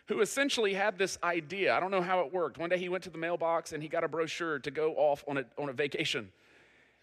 who 0.07 0.19
essentially 0.19 0.73
had 0.73 0.97
this 0.97 1.17
idea. 1.23 1.73
I 1.73 1.79
don't 1.79 1.91
know 1.91 2.01
how 2.01 2.19
it 2.19 2.33
worked. 2.33 2.57
One 2.57 2.69
day 2.69 2.77
he 2.77 2.89
went 2.89 3.05
to 3.05 3.09
the 3.09 3.17
mailbox 3.17 3.71
and 3.71 3.81
he 3.81 3.87
got 3.87 4.03
a 4.03 4.09
brochure 4.09 4.59
to 4.59 4.69
go 4.69 4.91
off 4.95 5.23
on 5.25 5.37
a, 5.37 5.45
on 5.57 5.69
a 5.69 5.73
vacation. 5.73 6.29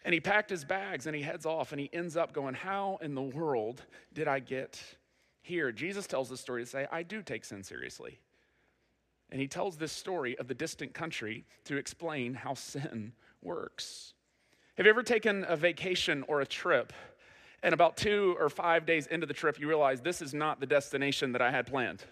And 0.04 0.12
he 0.12 0.21
packed 0.21 0.50
his 0.50 0.66
bags 0.66 1.07
and 1.07 1.16
he 1.16 1.23
heads 1.23 1.47
off 1.47 1.73
and 1.73 1.80
he 1.80 1.88
ends 1.95 2.14
up 2.14 2.35
going, 2.35 2.52
How 2.52 2.99
in 3.00 3.14
the 3.14 3.23
world 3.23 3.87
did 4.12 4.28
I 4.28 4.38
get 4.40 4.78
here? 5.40 5.73
Jesus 5.73 6.07
tells 6.07 6.28
this 6.28 6.42
story 6.42 6.62
to 6.62 6.69
say, 6.69 6.87
I 6.92 7.04
do 7.04 7.23
take 7.23 7.47
sin 7.47 7.62
seriously. 7.62 8.21
And 9.30 9.40
he 9.40 9.46
tells 9.46 9.76
this 9.76 9.92
story 9.92 10.37
of 10.38 10.49
the 10.49 10.54
distant 10.54 10.92
country 10.92 11.44
to 11.64 11.76
explain 11.76 12.34
how 12.34 12.54
sin 12.54 13.12
works. 13.42 14.14
Have 14.76 14.87
you 14.87 14.90
ever 14.90 15.02
taken 15.02 15.44
a 15.49 15.56
vacation 15.56 16.25
or 16.26 16.40
a 16.40 16.46
trip 16.46 16.92
And 17.62 17.75
about 17.75 17.96
two 17.96 18.37
or 18.38 18.49
five 18.49 18.87
days 18.87 19.06
into 19.06 19.26
the 19.26 19.34
trip, 19.34 19.60
you 19.60 19.68
realize 19.68 20.00
this 20.00 20.22
is 20.22 20.32
not 20.32 20.60
the 20.60 20.66
destination 20.66 21.32
that 21.32 21.42
I 21.42 21.50
had 21.50 21.66
planned. 21.66 22.04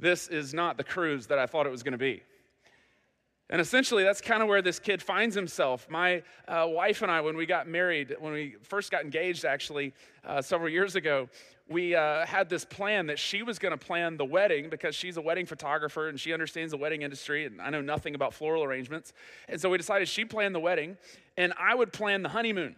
This 0.00 0.28
is 0.28 0.54
not 0.54 0.76
the 0.76 0.84
cruise 0.84 1.26
that 1.26 1.38
I 1.38 1.46
thought 1.46 1.66
it 1.66 1.70
was 1.70 1.82
going 1.82 1.92
to 1.92 1.98
be. 1.98 2.22
And 3.50 3.60
essentially, 3.60 4.02
that's 4.04 4.22
kind 4.22 4.42
of 4.42 4.48
where 4.48 4.62
this 4.62 4.78
kid 4.78 5.02
finds 5.02 5.34
himself. 5.34 5.86
My 5.90 6.22
uh, 6.48 6.66
wife 6.66 7.02
and 7.02 7.10
I, 7.10 7.20
when 7.20 7.36
we 7.36 7.44
got 7.44 7.68
married, 7.68 8.16
when 8.18 8.32
we 8.32 8.56
first 8.62 8.90
got 8.90 9.04
engaged, 9.04 9.44
actually, 9.44 9.92
uh, 10.24 10.40
several 10.40 10.70
years 10.70 10.96
ago, 10.96 11.28
we 11.68 11.94
uh, 11.94 12.24
had 12.24 12.48
this 12.48 12.64
plan 12.64 13.06
that 13.06 13.18
she 13.18 13.42
was 13.42 13.58
going 13.58 13.72
to 13.72 13.78
plan 13.78 14.16
the 14.16 14.24
wedding 14.24 14.70
because 14.70 14.94
she's 14.94 15.18
a 15.18 15.20
wedding 15.20 15.44
photographer 15.46 16.08
and 16.08 16.18
she 16.18 16.32
understands 16.32 16.72
the 16.72 16.78
wedding 16.78 17.02
industry, 17.02 17.44
and 17.44 17.60
I 17.60 17.68
know 17.68 17.82
nothing 17.82 18.14
about 18.14 18.32
floral 18.32 18.64
arrangements. 18.64 19.12
And 19.48 19.60
so 19.60 19.68
we 19.68 19.76
decided 19.76 20.08
she 20.08 20.24
planned 20.24 20.54
the 20.54 20.60
wedding, 20.60 20.96
and 21.36 21.52
I 21.58 21.74
would 21.74 21.92
plan 21.92 22.22
the 22.22 22.30
honeymoon. 22.30 22.76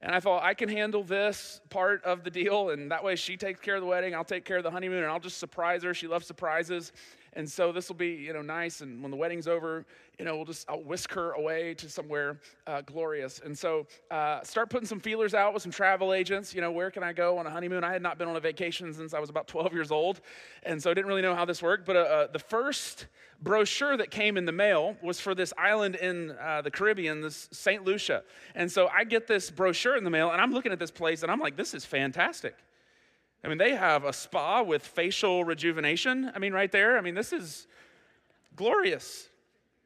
And 0.00 0.14
I 0.14 0.20
thought, 0.20 0.44
I 0.44 0.54
can 0.54 0.68
handle 0.68 1.02
this 1.02 1.60
part 1.70 2.04
of 2.04 2.22
the 2.22 2.30
deal, 2.30 2.70
and 2.70 2.90
that 2.92 3.02
way 3.02 3.16
she 3.16 3.36
takes 3.36 3.60
care 3.60 3.74
of 3.74 3.80
the 3.80 3.86
wedding, 3.86 4.14
I'll 4.14 4.24
take 4.24 4.44
care 4.44 4.58
of 4.58 4.62
the 4.62 4.70
honeymoon, 4.70 5.02
and 5.02 5.12
I'll 5.12 5.20
just 5.20 5.38
surprise 5.38 5.82
her. 5.82 5.92
She 5.92 6.06
loves 6.06 6.26
surprises. 6.26 6.92
And 7.38 7.48
so 7.48 7.70
this 7.70 7.88
will 7.88 7.94
be, 7.94 8.08
you 8.08 8.32
know, 8.32 8.42
nice. 8.42 8.80
And 8.80 9.00
when 9.00 9.12
the 9.12 9.16
wedding's 9.16 9.46
over, 9.46 9.86
you 10.18 10.24
know, 10.24 10.34
we'll 10.34 10.44
just 10.44 10.68
I'll 10.68 10.82
whisk 10.82 11.12
her 11.12 11.30
away 11.34 11.72
to 11.74 11.88
somewhere 11.88 12.40
uh, 12.66 12.80
glorious. 12.80 13.40
And 13.44 13.56
so 13.56 13.86
uh, 14.10 14.42
start 14.42 14.70
putting 14.70 14.88
some 14.88 14.98
feelers 14.98 15.34
out 15.34 15.54
with 15.54 15.62
some 15.62 15.70
travel 15.70 16.12
agents. 16.12 16.52
You 16.52 16.60
know, 16.60 16.72
where 16.72 16.90
can 16.90 17.04
I 17.04 17.12
go 17.12 17.38
on 17.38 17.46
a 17.46 17.50
honeymoon? 17.50 17.84
I 17.84 17.92
had 17.92 18.02
not 18.02 18.18
been 18.18 18.26
on 18.26 18.34
a 18.34 18.40
vacation 18.40 18.92
since 18.92 19.14
I 19.14 19.20
was 19.20 19.30
about 19.30 19.46
12 19.46 19.72
years 19.72 19.92
old, 19.92 20.20
and 20.64 20.82
so 20.82 20.90
I 20.90 20.94
didn't 20.94 21.06
really 21.06 21.22
know 21.22 21.36
how 21.36 21.44
this 21.44 21.62
worked. 21.62 21.86
But 21.86 21.94
uh, 21.94 22.00
uh 22.00 22.26
the 22.32 22.40
first 22.40 23.06
brochure 23.40 23.96
that 23.96 24.10
came 24.10 24.36
in 24.36 24.44
the 24.44 24.50
mail 24.50 24.96
was 25.00 25.20
for 25.20 25.32
this 25.32 25.52
island 25.56 25.94
in 25.94 26.32
uh, 26.40 26.62
the 26.62 26.72
Caribbean, 26.72 27.20
this 27.20 27.48
St. 27.52 27.84
Lucia. 27.84 28.24
And 28.56 28.68
so 28.68 28.88
I 28.88 29.04
get 29.04 29.28
this 29.28 29.48
brochure 29.48 29.96
in 29.96 30.02
the 30.02 30.10
mail, 30.10 30.32
and 30.32 30.40
I'm 30.40 30.52
looking 30.52 30.72
at 30.72 30.80
this 30.80 30.90
place, 30.90 31.22
and 31.22 31.30
I'm 31.30 31.38
like, 31.38 31.56
this 31.56 31.72
is 31.72 31.84
fantastic. 31.84 32.56
I 33.44 33.48
mean, 33.48 33.58
they 33.58 33.74
have 33.74 34.04
a 34.04 34.12
spa 34.12 34.62
with 34.62 34.82
facial 34.82 35.44
rejuvenation. 35.44 36.30
I 36.34 36.38
mean, 36.38 36.52
right 36.52 36.70
there. 36.70 36.98
I 36.98 37.00
mean, 37.00 37.14
this 37.14 37.32
is 37.32 37.66
glorious. 38.56 39.28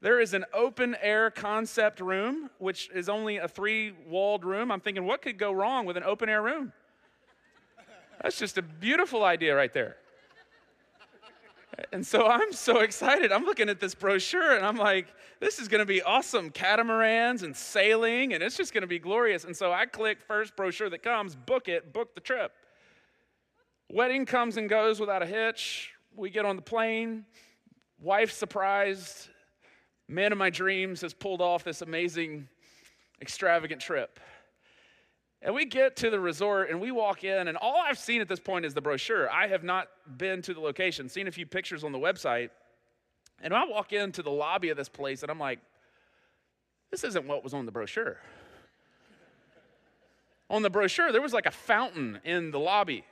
There 0.00 0.18
is 0.18 0.34
an 0.34 0.44
open 0.52 0.96
air 1.00 1.30
concept 1.30 2.00
room, 2.00 2.50
which 2.58 2.90
is 2.92 3.08
only 3.08 3.36
a 3.36 3.46
three 3.46 3.92
walled 4.08 4.44
room. 4.44 4.72
I'm 4.72 4.80
thinking, 4.80 5.04
what 5.04 5.22
could 5.22 5.38
go 5.38 5.52
wrong 5.52 5.86
with 5.86 5.96
an 5.96 6.02
open 6.02 6.28
air 6.28 6.42
room? 6.42 6.72
That's 8.22 8.38
just 8.38 8.58
a 8.58 8.62
beautiful 8.62 9.24
idea 9.24 9.54
right 9.54 9.72
there. 9.72 9.96
And 11.92 12.06
so 12.06 12.26
I'm 12.26 12.52
so 12.52 12.80
excited. 12.80 13.32
I'm 13.32 13.44
looking 13.44 13.68
at 13.68 13.80
this 13.80 13.94
brochure 13.94 14.56
and 14.56 14.64
I'm 14.64 14.76
like, 14.76 15.06
this 15.40 15.58
is 15.58 15.68
going 15.68 15.80
to 15.80 15.86
be 15.86 16.02
awesome. 16.02 16.50
Catamarans 16.50 17.42
and 17.42 17.56
sailing, 17.56 18.32
and 18.32 18.42
it's 18.42 18.56
just 18.56 18.72
going 18.72 18.82
to 18.82 18.88
be 18.88 18.98
glorious. 18.98 19.44
And 19.44 19.56
so 19.56 19.72
I 19.72 19.86
click 19.86 20.18
first 20.20 20.54
brochure 20.54 20.88
that 20.90 21.02
comes, 21.02 21.34
book 21.34 21.68
it, 21.68 21.92
book 21.92 22.14
the 22.14 22.20
trip. 22.20 22.52
Wedding 23.92 24.24
comes 24.24 24.56
and 24.56 24.70
goes 24.70 24.98
without 24.98 25.22
a 25.22 25.26
hitch. 25.26 25.90
We 26.16 26.30
get 26.30 26.46
on 26.46 26.56
the 26.56 26.62
plane. 26.62 27.26
Wife 28.00 28.32
surprised. 28.32 29.28
Man 30.08 30.32
of 30.32 30.38
my 30.38 30.48
dreams 30.48 31.02
has 31.02 31.12
pulled 31.12 31.42
off 31.42 31.62
this 31.62 31.82
amazing, 31.82 32.48
extravagant 33.20 33.82
trip. 33.82 34.18
And 35.42 35.54
we 35.54 35.66
get 35.66 35.96
to 35.96 36.08
the 36.08 36.18
resort 36.18 36.70
and 36.70 36.80
we 36.80 36.90
walk 36.90 37.22
in, 37.22 37.48
and 37.48 37.58
all 37.58 37.82
I've 37.86 37.98
seen 37.98 38.22
at 38.22 38.28
this 38.28 38.40
point 38.40 38.64
is 38.64 38.72
the 38.72 38.80
brochure. 38.80 39.30
I 39.30 39.46
have 39.48 39.62
not 39.62 39.88
been 40.16 40.40
to 40.40 40.54
the 40.54 40.60
location, 40.60 41.06
seen 41.10 41.28
a 41.28 41.32
few 41.32 41.44
pictures 41.44 41.84
on 41.84 41.92
the 41.92 41.98
website. 41.98 42.48
And 43.42 43.52
I 43.52 43.66
walk 43.66 43.92
into 43.92 44.22
the 44.22 44.30
lobby 44.30 44.70
of 44.70 44.78
this 44.78 44.88
place, 44.88 45.20
and 45.20 45.30
I'm 45.30 45.38
like, 45.38 45.58
this 46.90 47.04
isn't 47.04 47.26
what 47.26 47.44
was 47.44 47.52
on 47.52 47.66
the 47.66 47.72
brochure. 47.72 48.16
on 50.48 50.62
the 50.62 50.70
brochure, 50.70 51.12
there 51.12 51.20
was 51.20 51.34
like 51.34 51.44
a 51.44 51.50
fountain 51.50 52.20
in 52.24 52.52
the 52.52 52.58
lobby. 52.58 53.04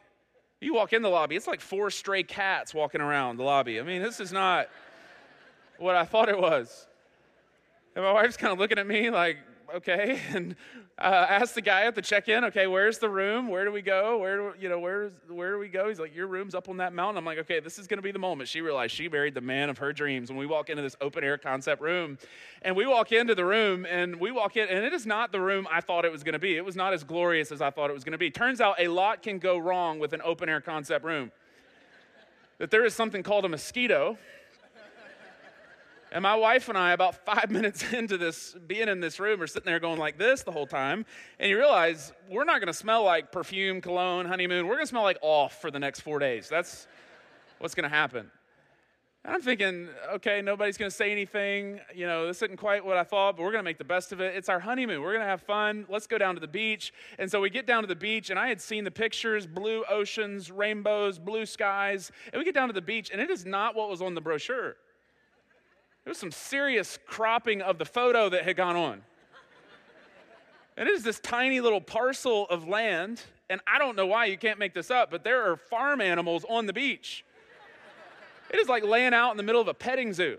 You 0.61 0.75
walk 0.75 0.93
in 0.93 1.01
the 1.01 1.09
lobby, 1.09 1.37
it's 1.37 1.47
like 1.47 1.61
four 1.61 1.91
stray 1.91 2.23
cats 2.23 2.75
walking 2.75 3.01
around 3.01 3.39
the 3.39 3.45
lobby. 3.45 3.81
I 3.81 3.83
mean, 3.83 4.03
this 4.03 4.21
is 4.21 4.31
not 4.33 4.69
what 5.79 5.97
I 5.97 6.05
thought 6.05 6.29
it 6.29 6.39
was. 6.39 6.87
And 7.97 8.05
my 8.05 8.13
wife's 8.13 8.37
kind 8.37 8.53
of 8.53 8.59
looking 8.59 8.79
at 8.79 8.87
me 8.87 9.11
like, 9.11 9.39
okay, 9.77 10.21
and 10.35 10.57
uh, 10.99 11.27
asked 11.29 11.55
the 11.55 11.63
guy 11.63 11.83
at 11.87 11.95
the 11.95 12.03
check-in, 12.03 12.45
okay, 12.45 12.67
where's 12.67 12.99
the 12.99 13.09
room? 13.09 13.49
Where 13.49 13.65
do 13.65 13.73
we 13.73 13.83
go? 13.83 14.19
Where 14.19 14.37
do 14.37 14.53
you 14.61 14.69
know 14.69 14.79
where's 14.79 15.13
where 15.29 15.53
do 15.53 15.59
we 15.59 15.69
go? 15.69 15.89
He's 15.89 16.01
like, 16.01 16.15
your 16.15 16.27
room's 16.27 16.55
up 16.55 16.69
on 16.69 16.79
that 16.79 16.93
mountain. 16.93 17.19
I'm 17.19 17.25
like, 17.25 17.39
okay, 17.39 17.61
this 17.61 17.79
is 17.79 17.87
to 17.87 18.03
be 18.03 18.13
the 18.13 18.19
moment. 18.19 18.49
She 18.49 18.61
realized 18.61 18.95
she 18.95 19.09
married 19.09 19.35
the 19.35 19.41
man 19.41 19.71
of 19.71 19.79
her 19.79 19.93
dreams. 19.93 20.31
When 20.31 20.39
we 20.39 20.47
walk 20.47 20.71
into 20.71 20.83
this 20.83 20.97
open 21.01 21.25
air 21.25 21.39
concept 21.39 21.83
room, 21.83 22.19
and 22.63 22.77
we 22.77 22.87
walk 22.87 23.13
into 23.13 23.35
the 23.35 23.45
room, 23.45 23.87
and 23.87 24.17
we 24.17 24.31
walk 24.31 24.57
in, 24.57 24.69
and 24.69 24.85
it 24.85 24.93
is 24.93 25.07
not 25.07 25.33
the 25.33 25.41
room 25.41 25.67
I 25.71 25.81
thought 25.81 26.05
it 26.05 26.13
was 26.13 26.23
to 26.23 26.39
be. 26.39 26.57
It 26.57 26.65
was 26.65 26.77
not 26.77 26.93
as 26.93 27.05
glorious 27.05 27.53
as 27.53 27.61
I 27.61 27.71
thought 27.71 27.91
it 27.91 27.95
was 27.95 28.05
to 28.05 28.19
be. 28.19 28.31
Turns 28.31 28.61
out 28.61 28.77
a 28.79 28.89
lot 28.89 29.23
can 29.23 29.39
go 29.39 29.59
wrong 29.59 29.99
with 29.99 30.13
an 30.13 30.21
open 30.25 30.49
air 30.49 30.61
concept 30.61 31.05
room. 31.05 31.33
That 32.59 32.71
there 32.71 32.85
is 32.85 32.95
something 32.95 33.23
called 33.23 33.45
a 33.47 33.49
mosquito 33.49 34.19
and 36.13 36.23
my 36.23 36.35
wife 36.35 36.69
and 36.69 36.77
I, 36.77 36.93
about 36.93 37.25
five 37.25 37.51
minutes 37.53 37.93
into 37.93 38.19
this, 38.19 38.55
being 38.67 38.89
in 38.89 39.01
this 39.01 39.21
room, 39.21 39.41
are 39.43 39.47
sitting 39.47 39.67
there 39.67 39.81
going 39.81 39.99
like 39.99 40.19
this 40.19 40.43
the 40.43 40.53
whole 40.53 40.67
time. 40.67 41.07
And 41.39 41.49
you 41.51 41.57
realize 41.57 42.13
we're 42.29 42.45
not 42.45 42.61
going 42.61 42.67
to 42.69 42.75
smell 42.75 43.05
like 43.05 43.31
perfume, 43.33 43.81
cologne, 43.81 44.27
honeymoon. 44.27 44.67
We're 44.67 44.75
going 44.75 44.85
to 44.85 44.91
smell 44.91 45.03
like 45.03 45.19
off 45.23 45.61
for 45.61 45.71
the 45.71 45.79
next 45.79 46.01
four 46.01 46.19
days. 46.19 46.49
That's 46.49 46.87
what's 47.59 47.75
going 47.75 47.89
to 47.89 47.95
happen. 47.95 48.31
And 49.23 49.35
I'm 49.35 49.43
thinking, 49.43 49.89
okay, 50.15 50.41
nobody's 50.41 50.79
going 50.79 50.91
to 50.91 50.97
say 50.97 51.13
anything. 51.13 51.79
You 51.95 52.07
know, 52.07 52.27
this 52.27 52.41
isn't 52.41 52.57
quite 52.57 52.83
what 52.83 52.97
I 52.97 53.05
thought, 53.05 53.37
but 53.37 53.43
we're 53.43 53.53
going 53.53 53.63
to 53.63 53.69
make 53.69 53.77
the 53.77 53.85
best 53.85 54.13
of 54.13 54.21
it. 54.23 54.35
It's 54.35 54.49
our 54.49 54.61
honeymoon. 54.61 55.03
We're 55.03 55.13
going 55.13 55.21
to 55.21 55.29
have 55.29 55.43
fun. 55.43 55.85
Let's 55.91 56.07
go 56.07 56.17
down 56.17 56.37
to 56.37 56.41
the 56.41 56.49
beach. 56.49 56.95
And 57.19 57.31
so 57.31 57.39
we 57.39 57.51
get 57.51 57.67
down 57.67 57.83
to 57.83 57.87
the 57.87 57.95
beach, 57.95 58.31
and 58.31 58.39
I 58.39 58.49
had 58.49 58.63
seen 58.63 58.83
the 58.83 58.91
pictures 58.91 59.47
blue 59.47 59.85
oceans, 59.91 60.51
rainbows, 60.51 61.19
blue 61.19 61.45
skies. 61.45 62.11
And 62.33 62.41
we 62.41 62.47
get 62.47 62.55
down 62.55 62.69
to 62.69 62.73
the 62.73 62.81
beach, 62.81 63.11
and 63.13 63.21
it 63.21 63.29
is 63.29 63.45
not 63.45 63.77
what 63.77 63.91
was 63.91 64.01
on 64.01 64.15
the 64.15 64.23
brochure. 64.23 64.77
There 66.05 66.11
was 66.11 66.19
some 66.19 66.31
serious 66.31 66.99
cropping 67.07 67.61
of 67.63 67.79
the 67.79 67.85
photo 67.85 68.29
that 68.31 68.45
had 68.45 68.57
gone 68.57 68.77
on. 68.77 69.03
And 70.77 70.89
it 70.89 70.93
is 70.93 71.03
this 71.03 71.21
tiny 71.21 71.61
little 71.61 71.81
parcel 71.81 72.47
of 72.49 72.67
land, 72.67 73.23
and 73.51 73.61
I 73.67 73.79
don't 73.79 73.97
know 73.97 74.07
why 74.07 74.27
you 74.27 74.39
can't 74.39 74.59
make 74.59 74.73
this 74.73 74.91
up, 74.91 75.11
but 75.11 75.25
there 75.25 75.51
are 75.51 75.57
farm 75.57 76.01
animals 76.01 76.45
on 76.49 76.67
the 76.67 76.73
beach. 76.73 77.25
It 78.51 78.59
is 78.59 78.69
like 78.69 78.83
laying 78.83 79.13
out 79.13 79.31
in 79.31 79.37
the 79.37 79.43
middle 79.43 79.61
of 79.61 79.69
a 79.69 79.75
petting 79.75 80.13
zoo. 80.13 80.39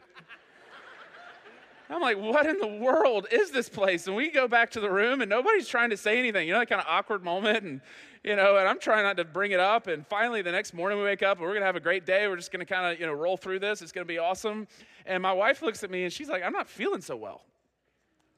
I'm 1.93 2.01
like, 2.01 2.17
what 2.17 2.45
in 2.45 2.57
the 2.59 2.67
world 2.67 3.27
is 3.31 3.51
this 3.51 3.67
place? 3.67 4.07
And 4.07 4.15
we 4.15 4.29
go 4.29 4.47
back 4.47 4.71
to 4.71 4.79
the 4.79 4.89
room, 4.89 5.21
and 5.21 5.29
nobody's 5.29 5.67
trying 5.67 5.89
to 5.89 5.97
say 5.97 6.17
anything. 6.17 6.47
You 6.47 6.53
know, 6.53 6.59
that 6.59 6.69
kind 6.69 6.81
of 6.81 6.87
awkward 6.87 7.23
moment. 7.23 7.63
And 7.63 7.81
you 8.23 8.35
know, 8.35 8.57
and 8.57 8.67
I'm 8.67 8.79
trying 8.79 9.03
not 9.03 9.17
to 9.17 9.25
bring 9.25 9.51
it 9.51 9.59
up. 9.59 9.87
And 9.87 10.05
finally, 10.05 10.41
the 10.41 10.51
next 10.51 10.73
morning 10.73 10.99
we 10.99 11.05
wake 11.05 11.23
up 11.23 11.37
and 11.37 11.45
we're 11.45 11.53
going 11.53 11.61
to 11.61 11.65
have 11.65 11.75
a 11.75 11.81
great 11.81 12.05
day. 12.05 12.27
We're 12.27 12.35
just 12.35 12.51
going 12.51 12.65
to 12.65 12.71
kind 12.71 12.93
of, 12.93 12.99
you 12.99 13.07
know, 13.07 13.13
roll 13.13 13.35
through 13.35 13.59
this. 13.59 13.81
It's 13.81 13.91
going 13.91 14.05
to 14.05 14.11
be 14.11 14.19
awesome. 14.19 14.67
And 15.07 15.23
my 15.23 15.33
wife 15.33 15.63
looks 15.63 15.83
at 15.83 15.89
me 15.89 16.03
and 16.03 16.13
she's 16.13 16.29
like, 16.29 16.43
I'm 16.43 16.53
not 16.53 16.67
feeling 16.69 17.01
so 17.01 17.15
well. 17.15 17.41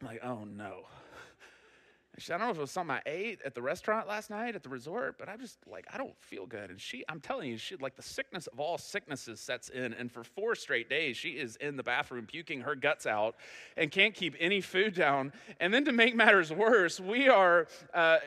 I'm 0.02 0.08
like, 0.08 0.22
oh 0.24 0.46
no. 0.46 0.84
Said, 2.20 2.36
I 2.36 2.38
don't 2.38 2.48
know 2.48 2.52
if 2.52 2.58
it 2.58 2.62
was 2.62 2.72
something 2.72 2.96
I 2.96 3.02
ate 3.08 3.42
at 3.44 3.56
the 3.56 3.62
restaurant 3.62 4.08
last 4.08 4.30
night 4.30 4.54
at 4.54 4.62
the 4.62 4.70
resort, 4.70 5.18
but 5.18 5.28
I'm 5.28 5.40
just 5.40 5.58
like, 5.70 5.88
I 5.92 5.98
don't 5.98 6.16
feel 6.22 6.46
good. 6.46 6.70
And 6.70 6.80
she, 6.80 7.04
I'm 7.10 7.20
telling 7.20 7.50
you, 7.50 7.58
she 7.58 7.76
like 7.78 7.96
the 7.96 8.04
sickness 8.04 8.46
of 8.46 8.60
all 8.60 8.78
sicknesses 8.78 9.40
sets 9.40 9.70
in. 9.70 9.94
And 9.94 10.12
for 10.12 10.24
four 10.24 10.54
straight 10.54 10.90
days, 10.90 11.18
she 11.18 11.30
is 11.32 11.56
in 11.56 11.76
the 11.76 11.82
bathroom 11.82 12.28
puking 12.28 12.62
her 12.62 12.76
guts 12.76 13.08
out 13.08 13.36
and 13.78 13.90
can't 13.90 14.14
keep 14.14 14.36
any 14.40 14.62
food 14.62 14.94
down. 14.94 15.34
And 15.60 15.74
then 15.74 15.86
to 15.86 15.92
make 15.92 16.16
matters 16.16 16.54
worse, 16.54 17.00
we 17.00 17.30
are 17.30 17.68
uh, 17.96 18.20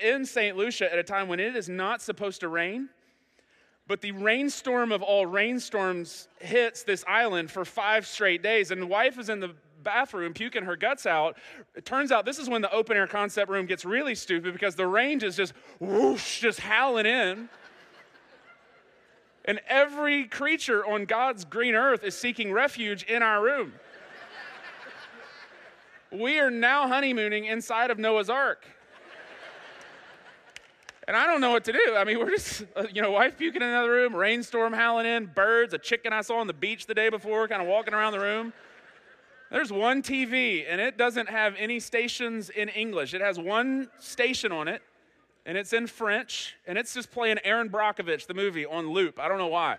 in 0.00 0.24
St. 0.24 0.56
Lucia 0.56 0.90
at 0.90 0.98
a 0.98 1.04
time 1.04 1.26
when 1.26 1.40
it 1.40 1.56
is 1.56 1.68
not 1.68 2.00
supposed 2.00 2.40
to 2.40 2.48
rain. 2.48 2.90
But 3.88 4.00
the 4.00 4.12
rainstorm 4.12 4.92
of 4.92 5.02
all 5.02 5.26
rainstorms 5.26 6.28
hits 6.38 6.84
this 6.84 7.04
island 7.08 7.50
for 7.50 7.64
five 7.64 8.06
straight 8.06 8.42
days. 8.42 8.70
And 8.70 8.80
the 8.80 8.86
wife 8.86 9.18
is 9.18 9.28
in 9.28 9.40
the 9.40 9.54
bathroom 9.82 10.34
puking 10.34 10.64
her 10.64 10.76
guts 10.76 11.06
out. 11.06 11.36
It 11.74 11.84
turns 11.84 12.12
out 12.12 12.24
this 12.24 12.38
is 12.38 12.48
when 12.48 12.62
the 12.62 12.72
open 12.72 12.96
air 12.96 13.06
concept 13.06 13.50
room 13.50 13.66
gets 13.66 13.84
really 13.84 14.14
stupid 14.14 14.52
because 14.52 14.74
the 14.74 14.86
range 14.86 15.22
is 15.22 15.36
just 15.36 15.52
whoosh, 15.80 16.40
just 16.40 16.60
howling 16.60 17.06
in. 17.06 17.48
And 19.44 19.60
every 19.68 20.24
creature 20.24 20.86
on 20.86 21.04
God's 21.04 21.44
green 21.44 21.74
earth 21.74 22.04
is 22.04 22.16
seeking 22.16 22.52
refuge 22.52 23.02
in 23.04 23.22
our 23.22 23.42
room. 23.42 23.72
we 26.12 26.38
are 26.38 26.50
now 26.50 26.86
honeymooning 26.86 27.46
inside 27.46 27.90
of 27.90 27.98
Noah's 27.98 28.30
Ark. 28.30 28.64
And 31.08 31.16
I 31.16 31.26
don't 31.26 31.40
know 31.40 31.50
what 31.50 31.64
to 31.64 31.72
do. 31.72 31.96
I 31.96 32.04
mean, 32.04 32.18
we're 32.20 32.30
just, 32.30 32.64
you 32.92 33.02
know, 33.02 33.10
wife 33.10 33.36
puking 33.36 33.60
in 33.60 33.68
another 33.68 33.90
room, 33.90 34.14
rainstorm 34.14 34.72
howling 34.72 35.06
in, 35.06 35.26
birds, 35.26 35.74
a 35.74 35.78
chicken 35.78 36.12
I 36.12 36.20
saw 36.20 36.38
on 36.38 36.46
the 36.46 36.52
beach 36.52 36.86
the 36.86 36.94
day 36.94 37.08
before, 37.08 37.48
kind 37.48 37.60
of 37.60 37.66
walking 37.66 37.92
around 37.92 38.12
the 38.12 38.20
room. 38.20 38.52
There's 39.52 39.70
one 39.70 40.02
TV, 40.02 40.64
and 40.66 40.80
it 40.80 40.96
doesn't 40.96 41.28
have 41.28 41.54
any 41.58 41.78
stations 41.78 42.48
in 42.48 42.70
English. 42.70 43.12
It 43.12 43.20
has 43.20 43.38
one 43.38 43.90
station 43.98 44.50
on 44.50 44.66
it, 44.66 44.80
and 45.44 45.58
it's 45.58 45.74
in 45.74 45.86
French, 45.86 46.56
and 46.66 46.78
it's 46.78 46.94
just 46.94 47.10
playing 47.10 47.36
Erin 47.44 47.68
Brockovich, 47.68 48.26
the 48.26 48.32
movie, 48.32 48.64
on 48.64 48.88
loop. 48.88 49.20
I 49.20 49.28
don't 49.28 49.36
know 49.36 49.48
why. 49.48 49.76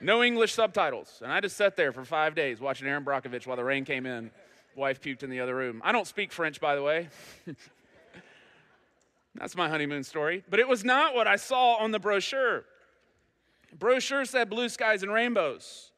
No 0.00 0.22
English 0.22 0.54
subtitles. 0.54 1.20
And 1.22 1.30
I 1.30 1.40
just 1.40 1.54
sat 1.54 1.76
there 1.76 1.92
for 1.92 2.02
five 2.02 2.34
days 2.34 2.62
watching 2.62 2.88
Erin 2.88 3.04
Brockovich 3.04 3.46
while 3.46 3.58
the 3.58 3.64
rain 3.64 3.84
came 3.84 4.06
in. 4.06 4.30
Wife 4.74 5.02
puked 5.02 5.22
in 5.22 5.28
the 5.28 5.40
other 5.40 5.54
room. 5.54 5.82
I 5.84 5.92
don't 5.92 6.06
speak 6.06 6.32
French, 6.32 6.58
by 6.58 6.74
the 6.74 6.82
way. 6.82 7.10
That's 9.34 9.54
my 9.54 9.68
honeymoon 9.68 10.04
story. 10.04 10.42
But 10.48 10.60
it 10.60 10.66
was 10.66 10.82
not 10.82 11.14
what 11.14 11.26
I 11.26 11.36
saw 11.36 11.74
on 11.74 11.90
the 11.90 12.00
brochure. 12.00 12.64
Brochure 13.78 14.24
said 14.24 14.48
blue 14.48 14.70
skies 14.70 15.02
and 15.02 15.12
rainbows. 15.12 15.90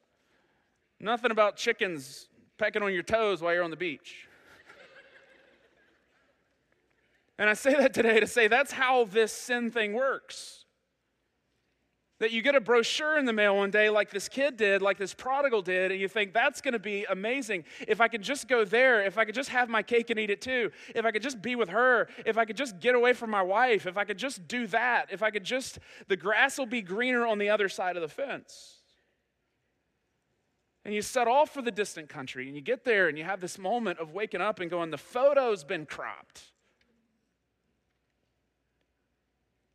Nothing 0.98 1.30
about 1.30 1.56
chickens 1.56 2.26
pecking 2.58 2.82
on 2.82 2.92
your 2.92 3.02
toes 3.02 3.42
while 3.42 3.52
you're 3.52 3.64
on 3.64 3.70
the 3.70 3.76
beach. 3.76 4.28
and 7.38 7.48
I 7.50 7.54
say 7.54 7.74
that 7.74 7.94
today 7.94 8.20
to 8.20 8.26
say 8.26 8.48
that's 8.48 8.72
how 8.72 9.04
this 9.04 9.32
sin 9.32 9.70
thing 9.70 9.92
works. 9.92 10.64
That 12.18 12.30
you 12.30 12.40
get 12.40 12.54
a 12.54 12.60
brochure 12.60 13.18
in 13.18 13.26
the 13.26 13.32
mail 13.34 13.58
one 13.58 13.70
day, 13.70 13.90
like 13.90 14.10
this 14.10 14.26
kid 14.26 14.56
did, 14.56 14.80
like 14.80 14.96
this 14.96 15.12
prodigal 15.12 15.60
did, 15.60 15.92
and 15.92 16.00
you 16.00 16.08
think 16.08 16.32
that's 16.32 16.62
going 16.62 16.72
to 16.72 16.78
be 16.78 17.04
amazing. 17.10 17.64
If 17.86 18.00
I 18.00 18.08
could 18.08 18.22
just 18.22 18.48
go 18.48 18.64
there, 18.64 19.04
if 19.04 19.18
I 19.18 19.26
could 19.26 19.34
just 19.34 19.50
have 19.50 19.68
my 19.68 19.82
cake 19.82 20.08
and 20.08 20.18
eat 20.18 20.30
it 20.30 20.40
too, 20.40 20.70
if 20.94 21.04
I 21.04 21.10
could 21.10 21.20
just 21.20 21.42
be 21.42 21.56
with 21.56 21.68
her, 21.68 22.08
if 22.24 22.38
I 22.38 22.46
could 22.46 22.56
just 22.56 22.80
get 22.80 22.94
away 22.94 23.12
from 23.12 23.28
my 23.28 23.42
wife, 23.42 23.86
if 23.86 23.98
I 23.98 24.04
could 24.04 24.16
just 24.16 24.48
do 24.48 24.66
that, 24.68 25.08
if 25.10 25.22
I 25.22 25.30
could 25.30 25.44
just, 25.44 25.78
the 26.08 26.16
grass 26.16 26.56
will 26.56 26.64
be 26.64 26.80
greener 26.80 27.26
on 27.26 27.36
the 27.36 27.50
other 27.50 27.68
side 27.68 27.96
of 27.96 28.02
the 28.02 28.08
fence. 28.08 28.75
And 30.86 30.94
you 30.94 31.02
set 31.02 31.26
off 31.26 31.50
for 31.50 31.62
the 31.62 31.72
distant 31.72 32.08
country, 32.08 32.46
and 32.46 32.54
you 32.54 32.62
get 32.62 32.84
there, 32.84 33.08
and 33.08 33.18
you 33.18 33.24
have 33.24 33.40
this 33.40 33.58
moment 33.58 33.98
of 33.98 34.12
waking 34.12 34.40
up 34.40 34.60
and 34.60 34.70
going, 34.70 34.92
the 34.92 34.96
photo's 34.96 35.64
been 35.64 35.84
cropped. 35.84 36.42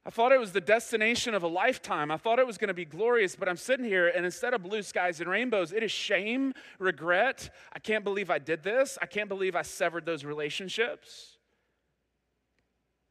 I 0.06 0.10
thought 0.10 0.32
it 0.32 0.39
was 0.39 0.53
the 0.53 0.62
destination 0.62 1.34
of 1.34 1.44
a 1.44 1.50
lifetime. 1.50 2.12
I 2.12 2.18
thought 2.18 2.39
it 2.39 2.48
was 2.48 2.58
going 2.58 2.70
to 2.70 2.74
be 2.74 2.86
glorious, 2.86 3.36
but 3.36 3.50
I'm 3.50 3.58
sitting 3.58 3.84
here 3.84 4.08
and 4.08 4.24
instead 4.24 4.53
of 4.53 4.63
blue 4.63 4.82
skies 4.82 5.20
and 5.20 5.30
rainbows, 5.30 5.74
it 5.74 5.84
is 5.84 5.91
shame, 5.91 6.53
regret. 6.80 7.53
I 7.74 7.80
can't 7.80 8.06
believe 8.06 8.32
I 8.32 8.39
did 8.39 8.63
this. 8.63 8.98
I 9.01 9.06
can't 9.06 9.27
believe 9.27 9.53
I 9.53 9.63
severed 9.63 10.06
those 10.06 10.24
relationships. 10.24 11.38